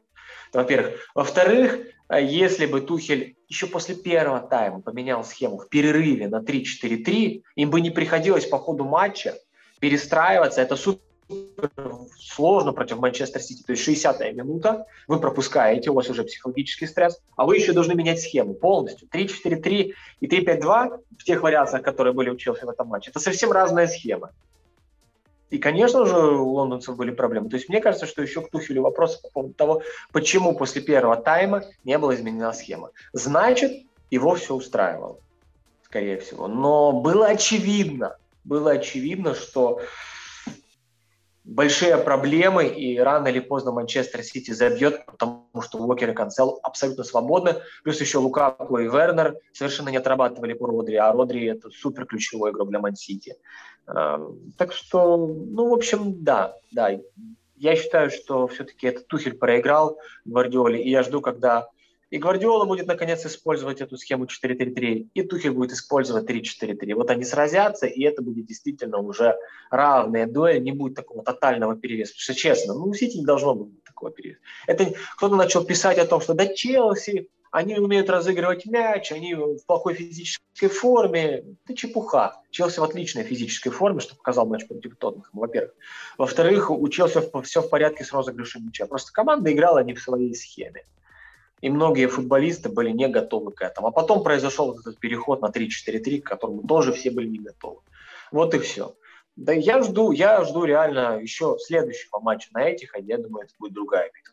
[0.53, 0.95] Во-первых.
[1.15, 1.87] Во-вторых,
[2.19, 7.79] если бы Тухель еще после первого тайма поменял схему в перерыве на 3-4-3, им бы
[7.79, 9.35] не приходилось по ходу матча
[9.79, 10.61] перестраиваться.
[10.61, 11.01] Это супер
[12.19, 13.63] сложно против Манчестер Сити.
[13.63, 17.93] То есть 60-я минута, вы пропускаете, у вас уже психологический стресс, а вы еще должны
[17.93, 19.07] менять схему полностью.
[19.07, 23.51] 3-4-3 и 3-5-2 в тех вариациях, которые были у Челси в этом матче, это совсем
[23.51, 24.31] разная схема.
[25.51, 27.49] И, конечно же, у лондонцев были проблемы.
[27.49, 29.83] То есть мне кажется, что еще к Тухелю вопрос по поводу того,
[30.13, 32.91] почему после первого тайма не была изменена схема.
[33.11, 35.19] Значит, его все устраивало,
[35.83, 36.47] скорее всего.
[36.47, 39.81] Но было очевидно, было очевидно, что
[41.43, 47.03] большие проблемы, и рано или поздно Манчестер Сити забьет, потому что Уокер и Канцел абсолютно
[47.03, 47.55] свободны.
[47.83, 52.51] Плюс еще Лукаку и Вернер совершенно не отрабатывали по Родри, а Родри– это супер ключевой
[52.51, 53.37] игрок для Ман-Сити.
[53.87, 56.91] Эм, так что, ну, в общем, да, да.
[57.57, 61.67] Я считаю, что все-таки этот Тухель проиграл Гвардиоле, и я жду, когда
[62.11, 66.93] и Гвардиола будет, наконец, использовать эту схему 4-3-3, и Тухель будет использовать 3-4-3.
[66.93, 69.37] Вот они сразятся, и это будет действительно уже
[69.71, 72.11] равная дуэль, не будет такого тотального перевеса.
[72.11, 74.41] Потому что, честно, ну, у Сити не должно быть такого перевеса.
[74.67, 79.65] Это кто-то начал писать о том, что да, Челси, они умеют разыгрывать мяч, они в
[79.65, 81.45] плохой физической форме.
[81.63, 82.41] Это чепуха.
[82.49, 85.71] Челси в отличной физической форме, что показал матч против Тоттенхэма, во-первых.
[86.17, 88.85] Во-вторых, у Челси все в порядке с розыгрышем мяча.
[88.85, 90.83] Просто команда играла не в своей схеме
[91.61, 93.87] и многие футболисты были не готовы к этому.
[93.87, 97.81] А потом произошел этот переход на 3-4-3, к которому тоже все были не готовы.
[98.31, 98.95] Вот и все.
[99.35, 103.53] Да я жду, я жду реально еще следующего матча на этих, а я думаю, это
[103.57, 104.31] будет другая битва.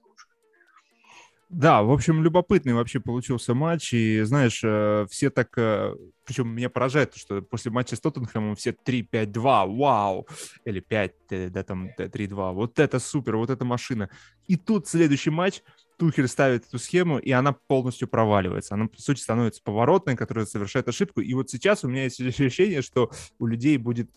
[1.49, 5.95] Да, в общем, любопытный вообще получился матч, и, знаешь, э, все так, э,
[6.27, 10.29] причем меня поражает, что после матча с Тоттенхэмом все 3-5-2, вау,
[10.67, 14.11] или 5, э, да, там 3-2, вот это супер, вот эта машина.
[14.47, 15.63] И тут следующий матч,
[15.99, 18.75] Тухель ставит эту схему, и она полностью проваливается.
[18.75, 21.21] Она, по сути, становится поворотной, которая совершает ошибку.
[21.21, 24.09] И вот сейчас у меня есть ощущение, что у людей будет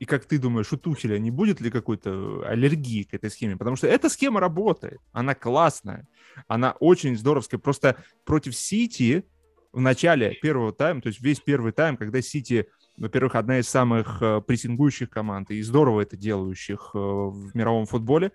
[0.00, 3.58] и как ты думаешь, у Тухеля не будет ли какой-то аллергии к этой схеме?
[3.58, 6.08] Потому что эта схема работает, она классная,
[6.48, 7.60] она очень здоровская.
[7.60, 9.26] Просто против Сити
[9.72, 12.66] в начале первого тайма, то есть весь первый тайм, когда Сити,
[12.96, 18.32] во-первых, одна из самых э, прессингующих команд и здорово это делающих э, в мировом футболе,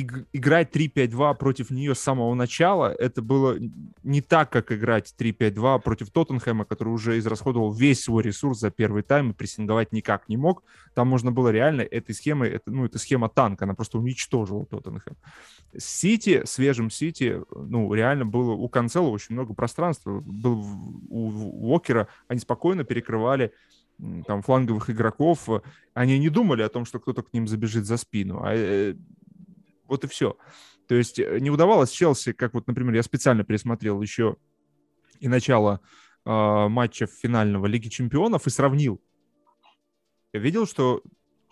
[0.00, 3.56] играть 3-5-2 против нее с самого начала, это было
[4.02, 9.02] не так, как играть 3-5-2 против Тоттенхэма, который уже израсходовал весь свой ресурс за первый
[9.02, 10.62] тайм и прессинговать никак не мог.
[10.94, 15.16] Там можно было реально этой схемой, это, ну, это схема танка, она просто уничтожила Тоттенхэм.
[15.76, 20.20] Сити, свежим Сити, ну, реально было у Канцела очень много пространства.
[20.20, 20.64] Был
[21.08, 23.52] у Уокера, они спокойно перекрывали
[24.26, 25.48] там фланговых игроков,
[25.94, 28.42] они не думали о том, что кто-то к ним забежит за спину.
[28.42, 28.94] А э,
[29.88, 30.36] вот и все.
[30.88, 34.36] То есть э, не удавалось Челси, как вот, например, я специально пересмотрел еще
[35.20, 35.80] и начало
[36.24, 36.30] э,
[36.68, 39.00] матча финального Лиги Чемпионов и сравнил.
[40.32, 41.02] Я видел, что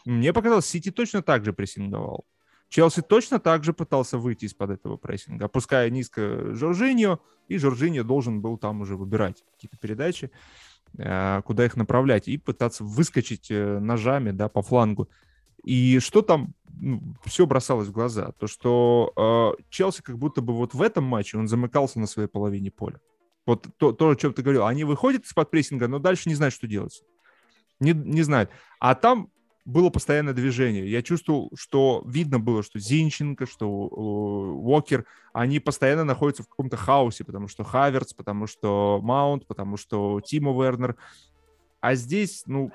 [0.05, 2.27] мне показалось, Сити точно так же прессинговал.
[2.69, 8.41] Челси точно так же пытался выйти из-под этого прессинга, опуская низко Жоржиньо, и Жоржиньо должен
[8.41, 10.31] был там уже выбирать какие-то передачи,
[10.99, 15.09] э, куда их направлять, и пытаться выскочить э, ножами да, по флангу.
[15.65, 18.33] И что там ну, все бросалось в глаза?
[18.39, 22.29] То, что э, Челси как будто бы вот в этом матче он замыкался на своей
[22.29, 23.01] половине поля.
[23.47, 24.65] Вот то, то о чем ты говорил.
[24.65, 27.03] Они выходят из-под прессинга, но дальше не знают, что делать.
[27.81, 28.51] Не, не знают.
[28.81, 29.31] А там
[29.65, 30.91] было постоянное движение.
[30.91, 37.25] Я чувствовал, что видно было, что Зинченко, что Уокер, они постоянно находятся в каком-то хаосе,
[37.25, 40.97] потому что Хаверс, потому что Маунт, потому что Тимо Вернер.
[41.81, 42.73] А здесь, ну,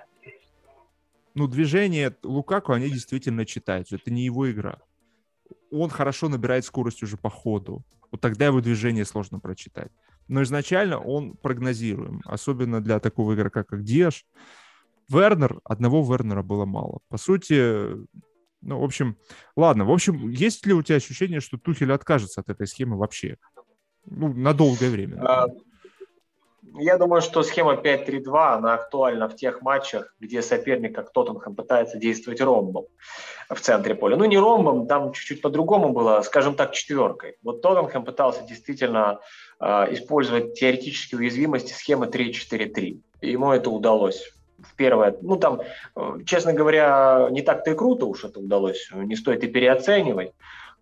[1.39, 3.95] ну, движения Лукаку, они действительно читаются.
[3.95, 4.79] Это не его игра.
[5.71, 7.85] Он хорошо набирает скорость уже по ходу.
[8.11, 9.89] Вот тогда его движение сложно прочитать.
[10.27, 14.25] Но изначально он прогнозируем, особенно для такого игрока, как Диаш.
[15.07, 16.99] Вернер, одного Вернера было мало.
[17.07, 17.87] По сути,
[18.61, 19.15] ну, в общем,
[19.55, 19.85] ладно.
[19.85, 23.37] В общем, есть ли у тебя ощущение, что Тухель откажется от этой схемы вообще?
[24.05, 25.21] Ну, на долгое время.
[25.21, 25.47] А,
[26.75, 31.97] я думаю, что схема 5-3-2, она актуальна в тех матчах, где соперник, как Тоттенхэм, пытается
[31.97, 32.85] действовать ромбом
[33.49, 34.15] в центре поля.
[34.15, 37.35] Ну, не ромбом, там чуть-чуть по-другому было, скажем так, четверкой.
[37.43, 39.19] Вот Тоттенхэм пытался действительно
[39.59, 43.01] э, использовать теоретические уязвимости схемы 3-4-3.
[43.21, 45.15] И ему это удалось в первое.
[45.21, 45.61] Ну, там,
[45.95, 50.33] э, честно говоря, не так-то и круто уж это удалось, не стоит и переоценивать.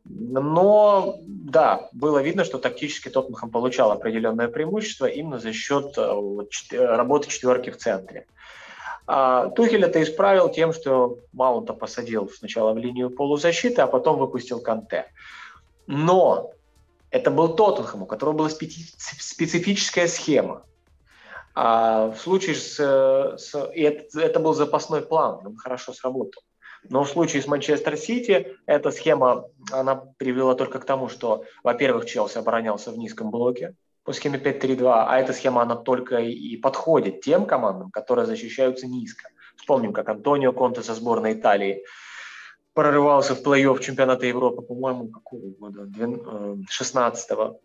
[0.09, 6.51] Но да, было видно, что тактически Тоттенхэм получал определенное преимущество именно за счет э, вот,
[6.71, 8.25] работы четверки в центре.
[9.05, 14.59] А Тухель это исправил тем, что Маунта посадил сначала в линию полузащиты, а потом выпустил
[14.59, 15.05] Канте.
[15.87, 16.51] Но
[17.09, 20.63] Это был Тоттенхэм, у которого была специфическая схема.
[21.55, 22.75] А в случае с...
[23.37, 26.43] с и это был запасной план, он хорошо сработал.
[26.89, 32.05] Но в случае с Манчестер Сити эта схема, она привела только к тому, что, во-первых,
[32.05, 37.21] Челси оборонялся в низком блоке по схеме 5-3-2, а эта схема, она только и подходит
[37.21, 39.29] тем командам, которые защищаются низко.
[39.57, 41.83] Вспомним, как Антонио Конте со сборной Италии
[42.73, 45.81] прорывался в плей-офф чемпионата Европы, по-моему, какого года?
[45.83, 47.59] 16-го.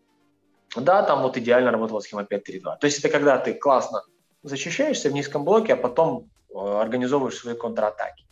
[0.75, 2.79] Э, да, там вот идеально работала схема 5-3-2.
[2.81, 4.03] То есть это когда ты классно
[4.43, 8.27] защищаешься в низком блоке, а потом э, организовываешь свои контратаки.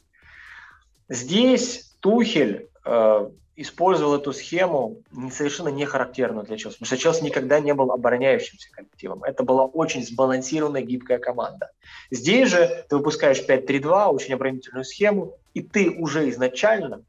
[1.10, 5.02] Здесь Тухель э, использовал эту схему
[5.32, 9.24] совершенно не характерную для Челси, потому что Челси никогда не был обороняющимся коллективом.
[9.24, 11.72] Это была очень сбалансированная, гибкая команда.
[12.12, 17.02] Здесь же ты выпускаешь 5-3-2, очень оборонительную схему, и ты уже изначально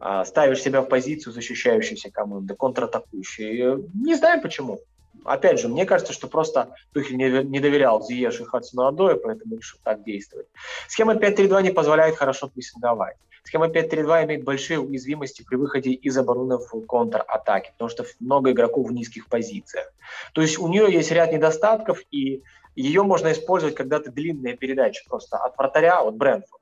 [0.00, 3.86] э, ставишь себя в позицию защищающейся команды, контратакующей.
[3.92, 4.80] Не знаю почему.
[5.24, 9.78] Опять же, мне кажется, что просто Тухель не, доверял Зиеш и Хадсону Адое, поэтому решил
[9.82, 10.46] так действовать.
[10.88, 13.16] Схема 5-3-2 не позволяет хорошо прессинговать.
[13.44, 18.88] Схема 5-3-2 имеет большие уязвимости при выходе из обороны в контратаке, потому что много игроков
[18.88, 19.92] в низких позициях.
[20.32, 22.42] То есть у нее есть ряд недостатков, и
[22.74, 26.60] ее можно использовать, когда ты длинные передачи просто от вратаря, от Брэнфорд.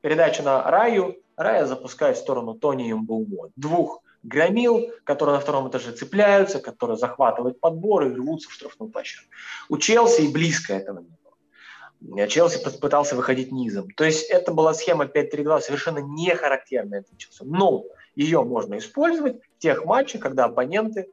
[0.00, 3.50] Передача на Раю, Рая запускает в сторону Тони и Мбумо.
[3.56, 9.30] Двух громил, которые на втором этаже цепляются, которые захватывают подборы и рвутся в штрафную площадку.
[9.68, 12.28] У Челси и близко этого нет.
[12.28, 13.90] Челси пытался выходить низом.
[13.90, 17.42] То есть это была схема 5-3-2, совершенно не характерная для Челси.
[17.44, 21.08] Но ее можно использовать в тех матчах, когда оппоненты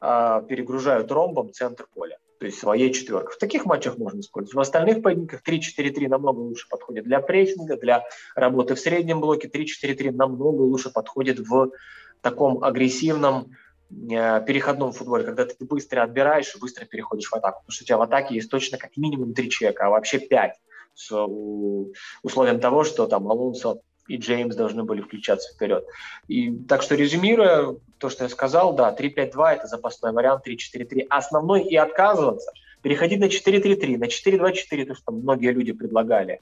[0.00, 3.34] э, перегружают ромбом центр поля, то есть своей четверкой.
[3.34, 4.54] В таких матчах можно использовать.
[4.54, 8.04] В остальных поединках 3-4-3 намного лучше подходит для прессинга, для
[8.34, 9.48] работы в среднем блоке.
[9.48, 11.70] 3-4-3 намного лучше подходит в
[12.22, 13.52] таком агрессивном
[14.10, 17.60] Э, переходном футболе, когда ты быстро отбираешь и быстро переходишь в атаку.
[17.60, 20.54] Потому что у тебя в атаке есть точно как минимум три человека, а вообще пять.
[20.94, 21.12] С
[22.22, 25.86] условием того, что там Алонсо и Джеймс должны были включаться вперед.
[26.28, 31.62] И так что резюмируя то, что я сказал, да, 3-5-2 это запасной вариант, 3-4-3 основной
[31.62, 32.52] и отказываться,
[32.82, 36.40] переходить на 4-3-3, на 4-2-4, то, что многие люди предлагали.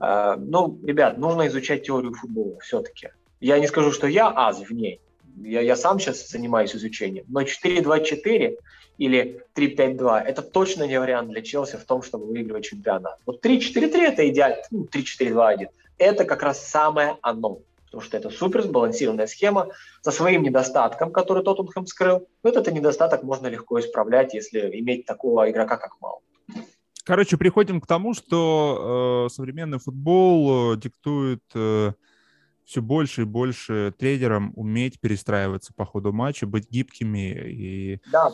[0.00, 3.10] Э, ну, ребят, нужно изучать теорию футбола все-таки.
[3.40, 5.00] Я не скажу, что я аз в ней,
[5.42, 8.56] я, я сам сейчас занимаюсь изучением, но 4-2-4
[8.98, 13.18] или 3-5-2 это точно не вариант для Челси в том, чтобы выигрывать чемпионат.
[13.26, 15.68] Вот 3-4-3 это идеально, ну, 3-4-2-1
[16.02, 19.68] это как раз самое оно, потому что это супер сбалансированная схема
[20.00, 22.26] со своим недостатком, который Тоттенхэм скрыл.
[22.42, 26.22] Но этот недостаток можно легко исправлять, если иметь такого игрока, как Мал.
[27.04, 31.92] Короче, приходим к тому, что э, современный футбол э, диктует э,
[32.64, 38.30] все больше и больше трейдерам уметь перестраиваться по ходу матча, быть гибкими и да.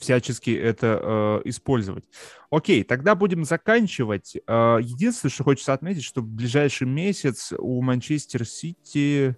[0.00, 2.04] всячески это э, использовать.
[2.50, 4.36] Окей, тогда будем заканчивать.
[4.46, 9.36] Э, единственное, что хочется отметить, что в ближайший месяц у Манчестер Сити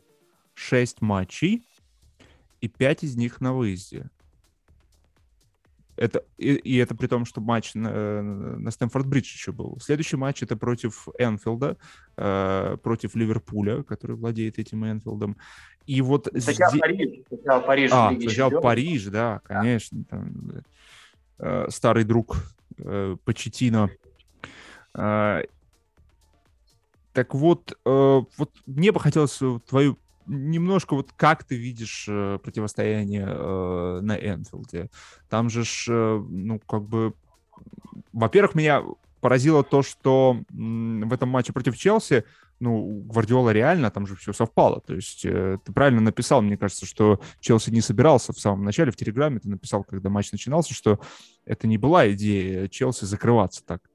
[0.54, 1.66] 6 матчей,
[2.60, 4.10] и 5 из них на выезде.
[6.00, 9.76] Это, и, и это при том, что матч на, на Стэнфорд-Бридж еще был.
[9.82, 11.76] Следующий матч это против Энфилда,
[12.16, 15.36] э, против Ливерпуля, который владеет этим Энфилдом.
[15.84, 16.80] И вот сначала здесь...
[16.80, 17.90] Париж, сначала Париж.
[17.92, 19.98] А, сначала Париж, да, конечно.
[19.98, 20.04] Да.
[20.08, 20.64] Там,
[21.38, 22.36] э, старый друг
[22.78, 23.90] э, Почетино.
[24.94, 25.42] Э,
[27.12, 29.38] так вот, э, вот мне бы хотелось
[29.68, 29.98] твою
[30.30, 34.90] немножко вот как ты видишь э, противостояние э, на Энфилде?
[35.28, 37.14] Там же, ж, э, ну, как бы,
[38.12, 38.82] во-первых, меня
[39.20, 42.24] поразило то, что в этом матче против Челси,
[42.60, 44.80] ну, Гвардиола реально, там же все совпало.
[44.80, 48.92] То есть э, ты правильно написал, мне кажется, что Челси не собирался в самом начале,
[48.92, 51.00] в Телеграме ты написал, когда матч начинался, что
[51.44, 53.89] это не была идея Челси закрываться так.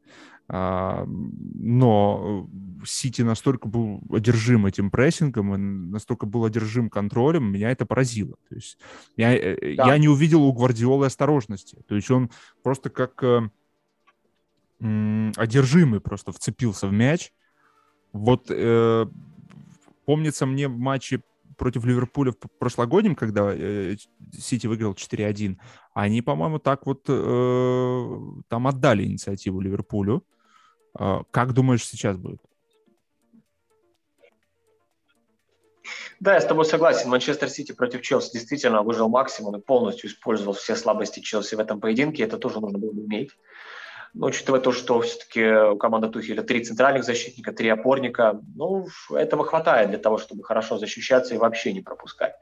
[0.47, 2.47] А, но
[2.85, 8.35] Сити настолько был одержим этим прессингом, и настолько был одержим контролем, меня это поразило.
[8.49, 8.77] То есть
[9.17, 9.87] я, э, да.
[9.87, 11.77] я не увидел у Гвардиолы осторожности.
[11.87, 12.29] То есть он
[12.61, 13.49] просто как э,
[15.35, 17.33] одержимый просто вцепился в мяч.
[18.13, 19.07] Вот э,
[20.05, 21.21] помнится мне в матче
[21.57, 23.95] против Ливерпуля в прошлогоднем, когда э,
[24.33, 25.57] Сити выиграл 4-1,
[25.93, 30.23] они, по-моему, так вот э, там отдали инициативу Ливерпулю.
[30.97, 32.39] А, как думаешь, сейчас будет?
[36.19, 37.09] Да, я с тобой согласен.
[37.09, 41.81] Манчестер Сити против Челси действительно выжил максимум и полностью использовал все слабости Челси в этом
[41.81, 42.23] поединке.
[42.23, 43.31] Это тоже нужно было бы уметь.
[44.13, 49.43] Но учитывая то, что все-таки у команды Тухеля три центральных защитника, три опорника, ну, этого
[49.43, 52.35] хватает для того, чтобы хорошо защищаться и вообще не пропускать.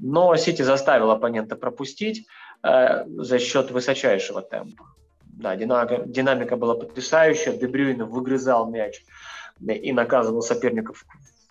[0.00, 2.26] Но Сити заставил оппонента пропустить
[2.64, 4.84] э, за счет высочайшего темпа.
[5.32, 9.04] Да, динамика, динамика была потрясающая, Дебрюйн выгрызал мяч
[9.66, 11.06] и наказывал соперников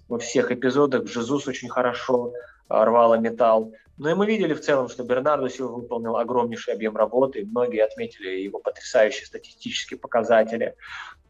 [0.07, 1.07] во всех эпизодах.
[1.07, 2.34] Жезус очень хорошо
[2.69, 3.73] э, рвал и металл.
[3.97, 8.41] Но и мы видели в целом, что Бернардо Силва выполнил огромнейший объем работы, многие отметили
[8.41, 10.75] его потрясающие статистические показатели.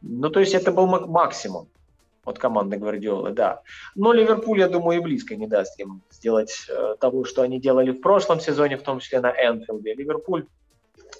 [0.01, 1.67] Ну, то есть это был максимум
[2.23, 3.61] от команды Гвардиолы, да.
[3.95, 7.91] Но Ливерпуль, я думаю, и близко не даст им сделать э, того, что они делали
[7.91, 9.93] в прошлом сезоне, в том числе на Энфилде.
[9.93, 10.45] Ливерпуль,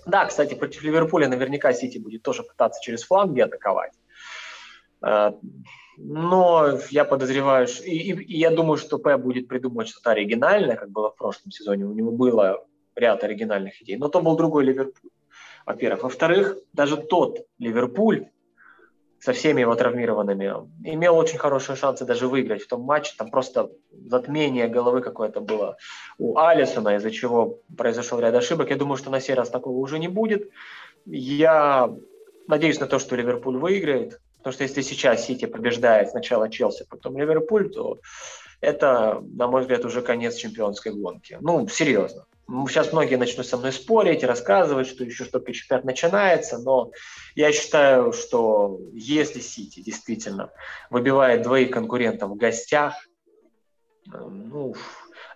[0.06, 3.94] да, кстати, против Ливерпуля наверняка Сити будет тоже пытаться через фланги атаковать.
[5.06, 5.32] Э,
[5.98, 10.90] но я подозреваю, и, и, и я думаю, что П будет придумывать что-то оригинальное, как
[10.90, 11.86] было в прошлом сезоне.
[11.86, 12.66] У него было
[12.96, 15.12] ряд оригинальных идей, но то был другой Ливерпуль,
[15.66, 16.04] во-первых.
[16.04, 18.28] Во-вторых, даже тот Ливерпуль
[19.22, 20.52] со всеми его травмированными
[20.84, 23.14] имел очень хорошие шансы даже выиграть в том матче.
[23.18, 23.70] Там просто
[24.08, 25.78] затмение головы какое-то было
[26.18, 28.72] у Алисона, из-за чего произошел ряд ошибок.
[28.72, 30.50] Я думаю, что на сей раз такого уже не будет.
[31.06, 31.94] Я
[32.48, 34.20] надеюсь на то, что Ливерпуль выиграет.
[34.38, 38.00] Потому что если сейчас Сити побеждает сначала Челси, потом Ливерпуль, то
[38.60, 41.38] это, на мой взгляд, уже конец чемпионской гонки.
[41.42, 42.26] Ну, серьезно.
[42.68, 46.92] Сейчас многие начнут со мной спорить, рассказывать, что еще только чемпионат начинается, но
[47.34, 50.52] я считаю, что если Сити действительно
[50.90, 52.96] выбивает двоих конкурентов в гостях,
[54.14, 54.76] э, ну,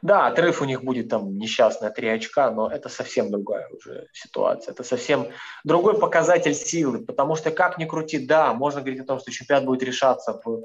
[0.02, 4.74] да, отрыв у них будет там несчастная 3 очка, но это совсем другая уже ситуация.
[4.74, 5.30] Это совсем
[5.64, 9.66] другой показатель силы, потому что как ни крути, да, можно говорить о том, что чемпионат
[9.66, 10.64] будет решаться в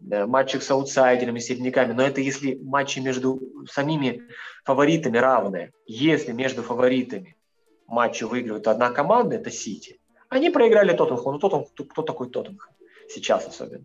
[0.00, 3.40] матчах с аутсайдерами, середняками, но это если матчи между
[3.70, 4.22] самими
[4.64, 5.72] фаворитами равные.
[5.86, 7.36] Если между фаворитами
[7.86, 10.00] матчи выигрывает одна команда, это Сити.
[10.28, 11.32] Они проиграли Тоттенхэму.
[11.32, 12.74] Ну, Тоттенхэм, кто такой Тоттенхэм?
[13.08, 13.84] Сейчас особенно.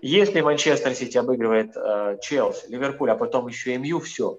[0.00, 4.38] Если Манчестер Сити обыгрывает э, Челси, Ливерпуль, а потом еще МЮ, все.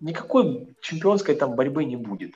[0.00, 2.32] Никакой чемпионской там борьбы не будет.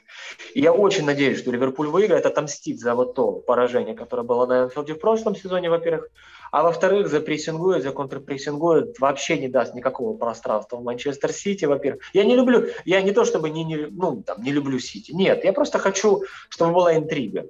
[0.53, 4.65] И я очень надеюсь, что Ливерпуль выиграет, отомстит за вот то поражение, которое было на
[4.65, 6.09] Энфилде в прошлом сезоне, во-первых.
[6.53, 12.03] А во-вторых, запрессингует, за контрпрессингует, вообще не даст никакого пространства в Манчестер Сити, во-первых.
[12.13, 15.45] Я не люблю, я не то чтобы не, не, ну, там, не люблю Сити, нет,
[15.45, 17.49] я просто хочу, чтобы была интрига.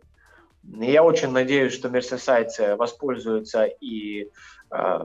[0.62, 4.30] Я очень надеюсь, что мерсисайцы воспользуются и
[4.70, 5.00] э,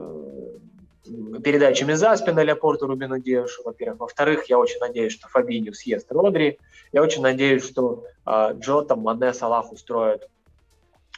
[1.42, 3.98] передачами за спину для Порту Рубину Деушу, во-первых.
[3.98, 6.60] Во-вторых, я очень надеюсь, что Фабиню съест Родри.
[6.92, 10.28] Я очень надеюсь, что э, Джота, Мане, Салах устроят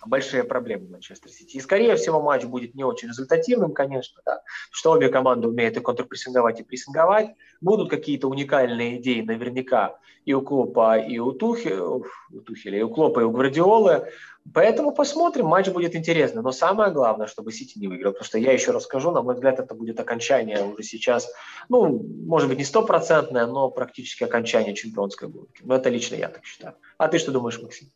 [0.06, 1.56] большие проблемы Манчестер Сити.
[1.56, 5.80] И, скорее всего, матч будет не очень результативным, конечно, да, что обе команды умеют и
[5.80, 7.30] контрпрессинговать, и прессинговать.
[7.60, 12.04] Будут какие-то уникальные идеи наверняка и у Клопа, и у, Тухи, у
[12.40, 14.08] Тухеля, и у Клопа, и у Гвардиолы.
[14.52, 16.42] Поэтому посмотрим, матч будет интересный.
[16.42, 18.12] Но самое главное, чтобы Сити не выиграл.
[18.12, 21.30] Потому что я еще расскажу, на мой взгляд, это будет окончание уже сейчас,
[21.68, 25.62] ну, может быть, не стопроцентное, но практически окончание чемпионской гонки.
[25.62, 26.74] Но это лично я так считаю.
[26.98, 27.90] А ты что думаешь, Максим?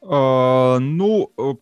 [0.00, 1.54] А, ну, э,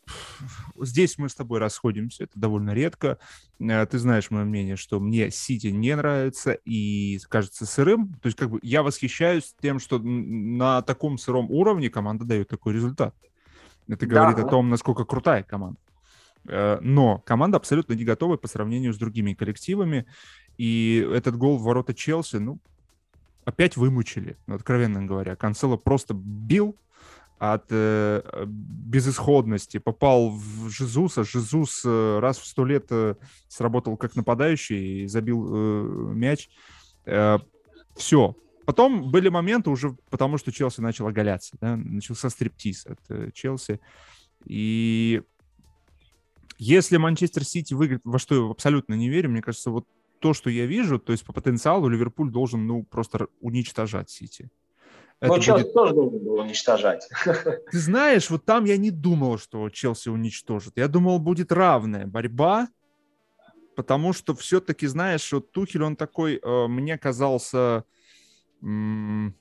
[0.84, 3.18] здесь мы с тобой расходимся, это довольно редко.
[3.58, 8.14] Э, ты знаешь мое мнение, что мне Сити не нравится и кажется сырым.
[8.20, 12.74] То есть как бы я восхищаюсь тем, что на таком сыром уровне команда дает такой
[12.74, 13.14] результат.
[13.88, 14.42] Это говорит да.
[14.42, 15.80] о том, насколько крутая команда.
[16.48, 20.06] Э, но команда абсолютно не готова по сравнению с другими коллективами.
[20.58, 22.58] И этот гол в ворота Челси, ну,
[23.44, 25.36] опять вымучили, откровенно говоря.
[25.36, 26.76] Канцело просто бил,
[27.38, 31.24] от э, безысходности, попал в Жезуса.
[31.24, 33.16] Жезус э, раз в сто лет э,
[33.48, 36.48] сработал как нападающий и забил э, мяч.
[37.04, 37.38] Э,
[37.94, 38.36] все.
[38.64, 41.56] Потом были моменты уже, потому что Челси начал оголяться.
[41.60, 41.76] Да?
[41.76, 43.80] Начался стриптиз от э, Челси.
[44.46, 45.22] И
[46.58, 49.86] если Манчестер Сити выиграет, во что я абсолютно не верю, мне кажется, вот
[50.20, 54.50] то, что я вижу, то есть по потенциалу Ливерпуль должен, ну, просто уничтожать Сити.
[55.20, 55.74] Но Челси будет...
[55.74, 57.08] тоже должен был уничтожать.
[57.24, 60.74] Ты знаешь, вот там я не думал, что Челси уничтожит.
[60.76, 62.68] Я думал, будет равная борьба,
[63.76, 67.84] потому что все-таки, знаешь, вот Тухель, он такой, э, мне казался,
[68.60, 69.32] ну,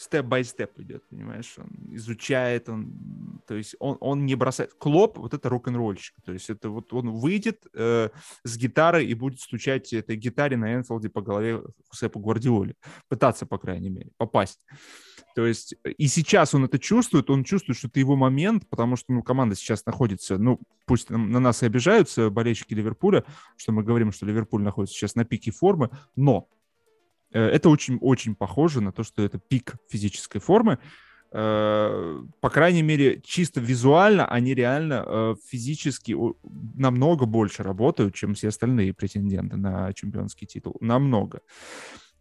[0.00, 1.54] степ-бай-степ идет, понимаешь?
[1.58, 4.72] Он изучает, он, то есть он, он не бросает.
[4.74, 8.08] Клоп, вот это рок-н-ролльщик, то есть это вот он выйдет э,
[8.42, 12.76] с гитарой и будет стучать этой гитаре на Энфилде по голове Хусепу Гвардиоле.
[13.08, 14.60] Пытаться, по крайней мере, попасть.
[15.34, 19.12] То есть и сейчас он это чувствует, он чувствует, что это его момент, потому что
[19.12, 23.24] ну, команда сейчас находится, ну, пусть на нас и обижаются болельщики Ливерпуля,
[23.56, 26.48] что мы говорим, что Ливерпуль находится сейчас на пике формы, но
[27.30, 30.78] это очень-очень похоже на то, что это пик физической формы.
[31.32, 36.16] Э, по крайней мере, чисто визуально они реально э, физически
[36.74, 40.76] намного больше работают, чем все остальные претенденты на чемпионский титул.
[40.80, 41.40] Намного.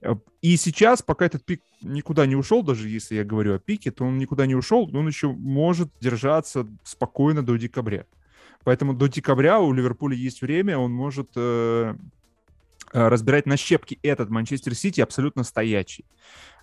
[0.02, 3.90] Э, и сейчас, пока этот пик никуда не ушел, даже если я говорю о пике,
[3.90, 8.06] то он никуда не ушел, он еще может держаться спокойно до декабря.
[8.64, 11.96] Поэтому до декабря у Ливерпуля есть время, он может э,
[12.92, 16.06] разбирать на щепки этот Манчестер Сити абсолютно стоячий.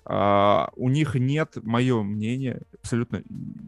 [0.05, 3.25] Uh, у них нет, мое мнение, абсолютно,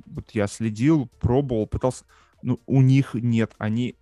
[0.06, 2.04] вот я следил, пробовал, пытался,
[2.42, 3.96] ну, у них нет, они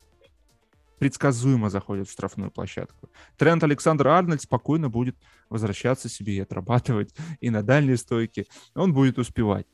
[0.99, 3.09] предсказуемо заходят в штрафную площадку.
[3.39, 5.17] Трент Александр Арнольд спокойно будет
[5.49, 9.67] возвращаться себе и отрабатывать и на дальней стойке, он будет успевать.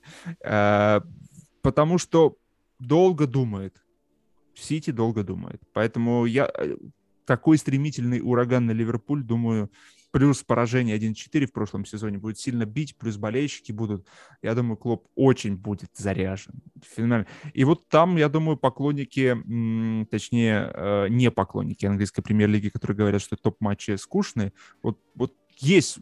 [0.45, 1.05] Uh,
[1.63, 2.37] потому что
[2.79, 3.83] долго думает,
[4.55, 5.61] Сити долго думает.
[5.73, 6.77] Поэтому я э,
[7.24, 9.70] такой стремительный ураган на Ливерпуль, думаю,
[10.12, 14.07] плюс поражение 1-4 в прошлом сезоне будет сильно бить, плюс болельщики будут.
[14.43, 16.62] Я думаю, Клоп очень будет заряжен.
[16.94, 17.27] Феноменально.
[17.55, 19.35] И вот там, я думаю, поклонники,
[20.11, 25.99] точнее, э, не поклонники английской премьер-лиги, которые говорят, что топ-матчи скучные, вот, вот есть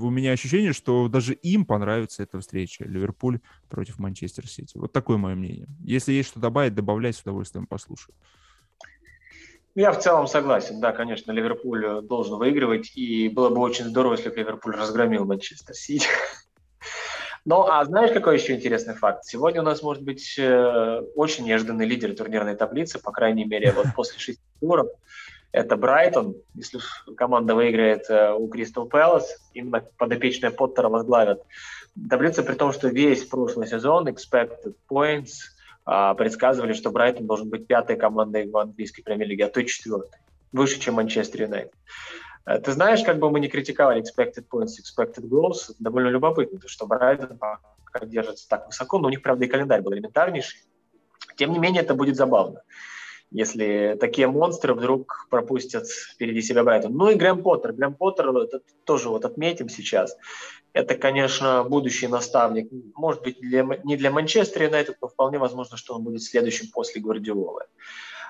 [0.00, 2.84] у меня ощущение, что даже им понравится эта встреча.
[2.84, 4.76] Ливерпуль против Манчестер Сити.
[4.76, 5.66] Вот такое мое мнение.
[5.80, 8.14] Если есть что добавить, добавляй, с удовольствием послушаю.
[9.74, 14.12] Я в целом согласен, да, конечно, Ливерпуль э, должен выигрывать, и было бы очень здорово,
[14.12, 16.08] если бы Ливерпуль разгромил Манчестер Сити.
[17.46, 19.26] Ну, а знаешь, какой еще интересный факт?
[19.26, 23.88] Сегодня у нас может быть э, очень неожиданный лидер турнирной таблицы, по крайней мере, вот
[23.94, 24.88] после шести туров.
[25.52, 26.36] Это Брайтон.
[26.54, 26.80] Если
[27.18, 31.42] команда выиграет э, у Кристал Пэлас, именно подопечные Поттера возглавят
[32.08, 35.32] таблицу, при том, что весь прошлый сезон expected points–
[35.84, 40.18] предсказывали, что Брайтон должен быть пятой командой в английской премьер-лиге, а то и четвертой,
[40.52, 41.74] выше, чем Манчестер Юнайтед.
[42.46, 46.68] Э, ты знаешь, как бы мы не критиковали expected points, expected goals, довольно любопытно, то,
[46.68, 47.38] что Брайтон
[48.02, 50.60] держится так высоко, но у них, правда, и календарь был элементарнейший.
[51.36, 52.62] Тем не менее, это будет забавно,
[53.34, 56.94] если такие монстры вдруг пропустят впереди себя Брайтон.
[56.94, 57.72] Ну и Грэм Поттер.
[57.72, 60.16] Грэм Поттер, это тоже вот отметим сейчас,
[60.72, 62.68] это, конечно, будущий наставник.
[62.94, 67.00] Может быть, для, не для Манчестера Юнайтед, но вполне возможно, что он будет следующим после
[67.00, 67.64] Гвардиолы.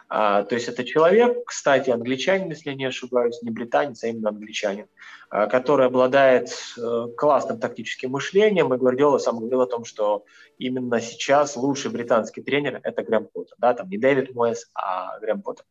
[0.09, 4.29] А, то есть это человек, кстати, англичанин, если я не ошибаюсь, не британец, а именно
[4.29, 4.87] англичанин,
[5.31, 8.73] а, который обладает а, классным тактическим мышлением.
[8.73, 10.25] И Гвардиола сам говорил о том, что
[10.59, 13.57] именно сейчас лучший британский тренер– это Грэм Поттер.
[13.59, 15.65] Да, там не Дэвид Мойс, а Грэм Поттер.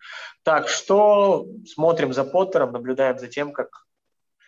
[0.44, 3.86] Так что смотрим за Поттером, наблюдаем за тем, как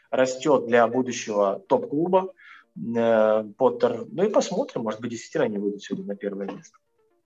[0.10, 2.34] растет для будущего топ-клуба
[2.76, 4.06] э, Поттер.
[4.12, 6.78] Ну и посмотрим, может быть, действительно они выйдут сегодня на первое место.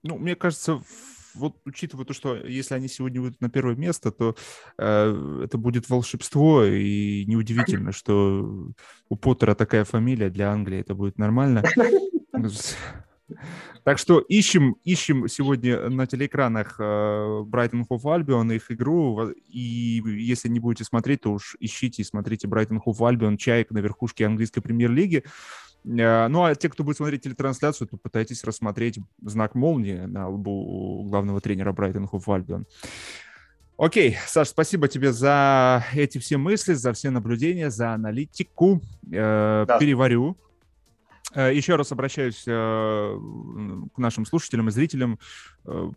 [0.02, 0.80] Ну, мне кажется,
[1.34, 4.36] вот учитывая то, что если они сегодня выйдут на первое место, то
[4.78, 8.72] э, это будет волшебство, и неудивительно, что
[9.08, 11.62] у Поттера такая фамилия для Англии, это будет нормально.
[13.84, 16.78] Так что ищем, ищем сегодня на телеэкранах
[17.46, 19.30] Брайтон Хофф Альбион их игру.
[19.48, 23.78] И если не будете смотреть, то уж ищите и смотрите Брайтон Хофф Альбион, чаек на
[23.78, 25.24] верхушке английской премьер-лиги.
[25.84, 31.04] Э, ну, а те, кто будет смотреть телетрансляцию, то пытайтесь рассмотреть знак молнии на лбу
[31.08, 32.66] главного тренера Брайтон Хофф Альбион.
[33.76, 38.82] Окей, Саш, спасибо тебе за эти все мысли, за все наблюдения, за аналитику.
[39.10, 39.78] Э, да.
[39.78, 40.36] Переварю,
[41.34, 43.18] Еще раз обращаюсь э,
[43.94, 45.18] к нашим слушателям и зрителям.
[45.64, 45.90] Э,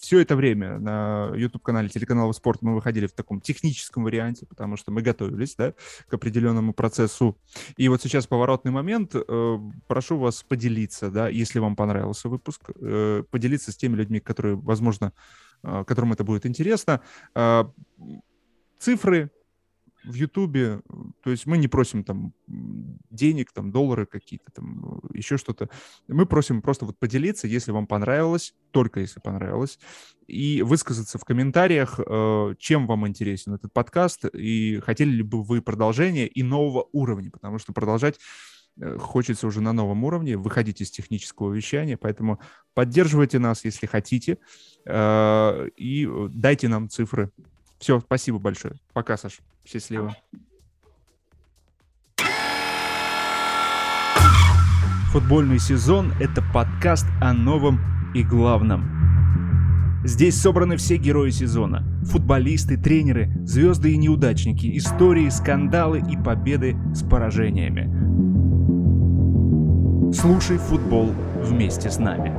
[0.00, 4.90] Все это время на YouTube-канале телеканала «Спорт» мы выходили в таком техническом варианте, потому что
[4.90, 5.74] мы готовились да,
[6.08, 7.38] к определенному процессу.
[7.76, 9.14] И вот сейчас поворотный момент.
[9.86, 12.70] Прошу вас поделиться, да, если вам понравился выпуск,
[13.30, 15.12] поделиться с теми людьми, которые, возможно,
[15.62, 17.00] которым это будет интересно.
[18.78, 19.30] Цифры,
[20.04, 20.80] в Ютубе,
[21.22, 22.32] то есть мы не просим там
[23.10, 25.68] денег, там доллары какие-то, там еще что-то.
[26.08, 29.78] Мы просим просто вот поделиться, если вам понравилось, только если понравилось,
[30.26, 35.62] и высказаться в комментариях, э, чем вам интересен этот подкаст, и хотели ли бы вы
[35.62, 38.18] продолжения и нового уровня, потому что продолжать
[38.80, 42.40] э, хочется уже на новом уровне, выходить из технического вещания, поэтому
[42.74, 44.38] поддерживайте нас, если хотите,
[44.86, 47.30] э, и дайте нам цифры
[47.82, 48.74] все, спасибо большое.
[48.92, 49.40] Пока, Саш.
[49.66, 50.14] Счастливо.
[55.10, 57.80] Футбольный сезон– это подкаст о новом
[58.14, 60.00] и главном.
[60.04, 61.84] Здесь собраны все герои сезона.
[62.04, 67.90] Футболисты, тренеры, звезды и неудачники, истории, скандалы и победы с поражениями.
[70.14, 72.32] Слушай футбол вместе с нами.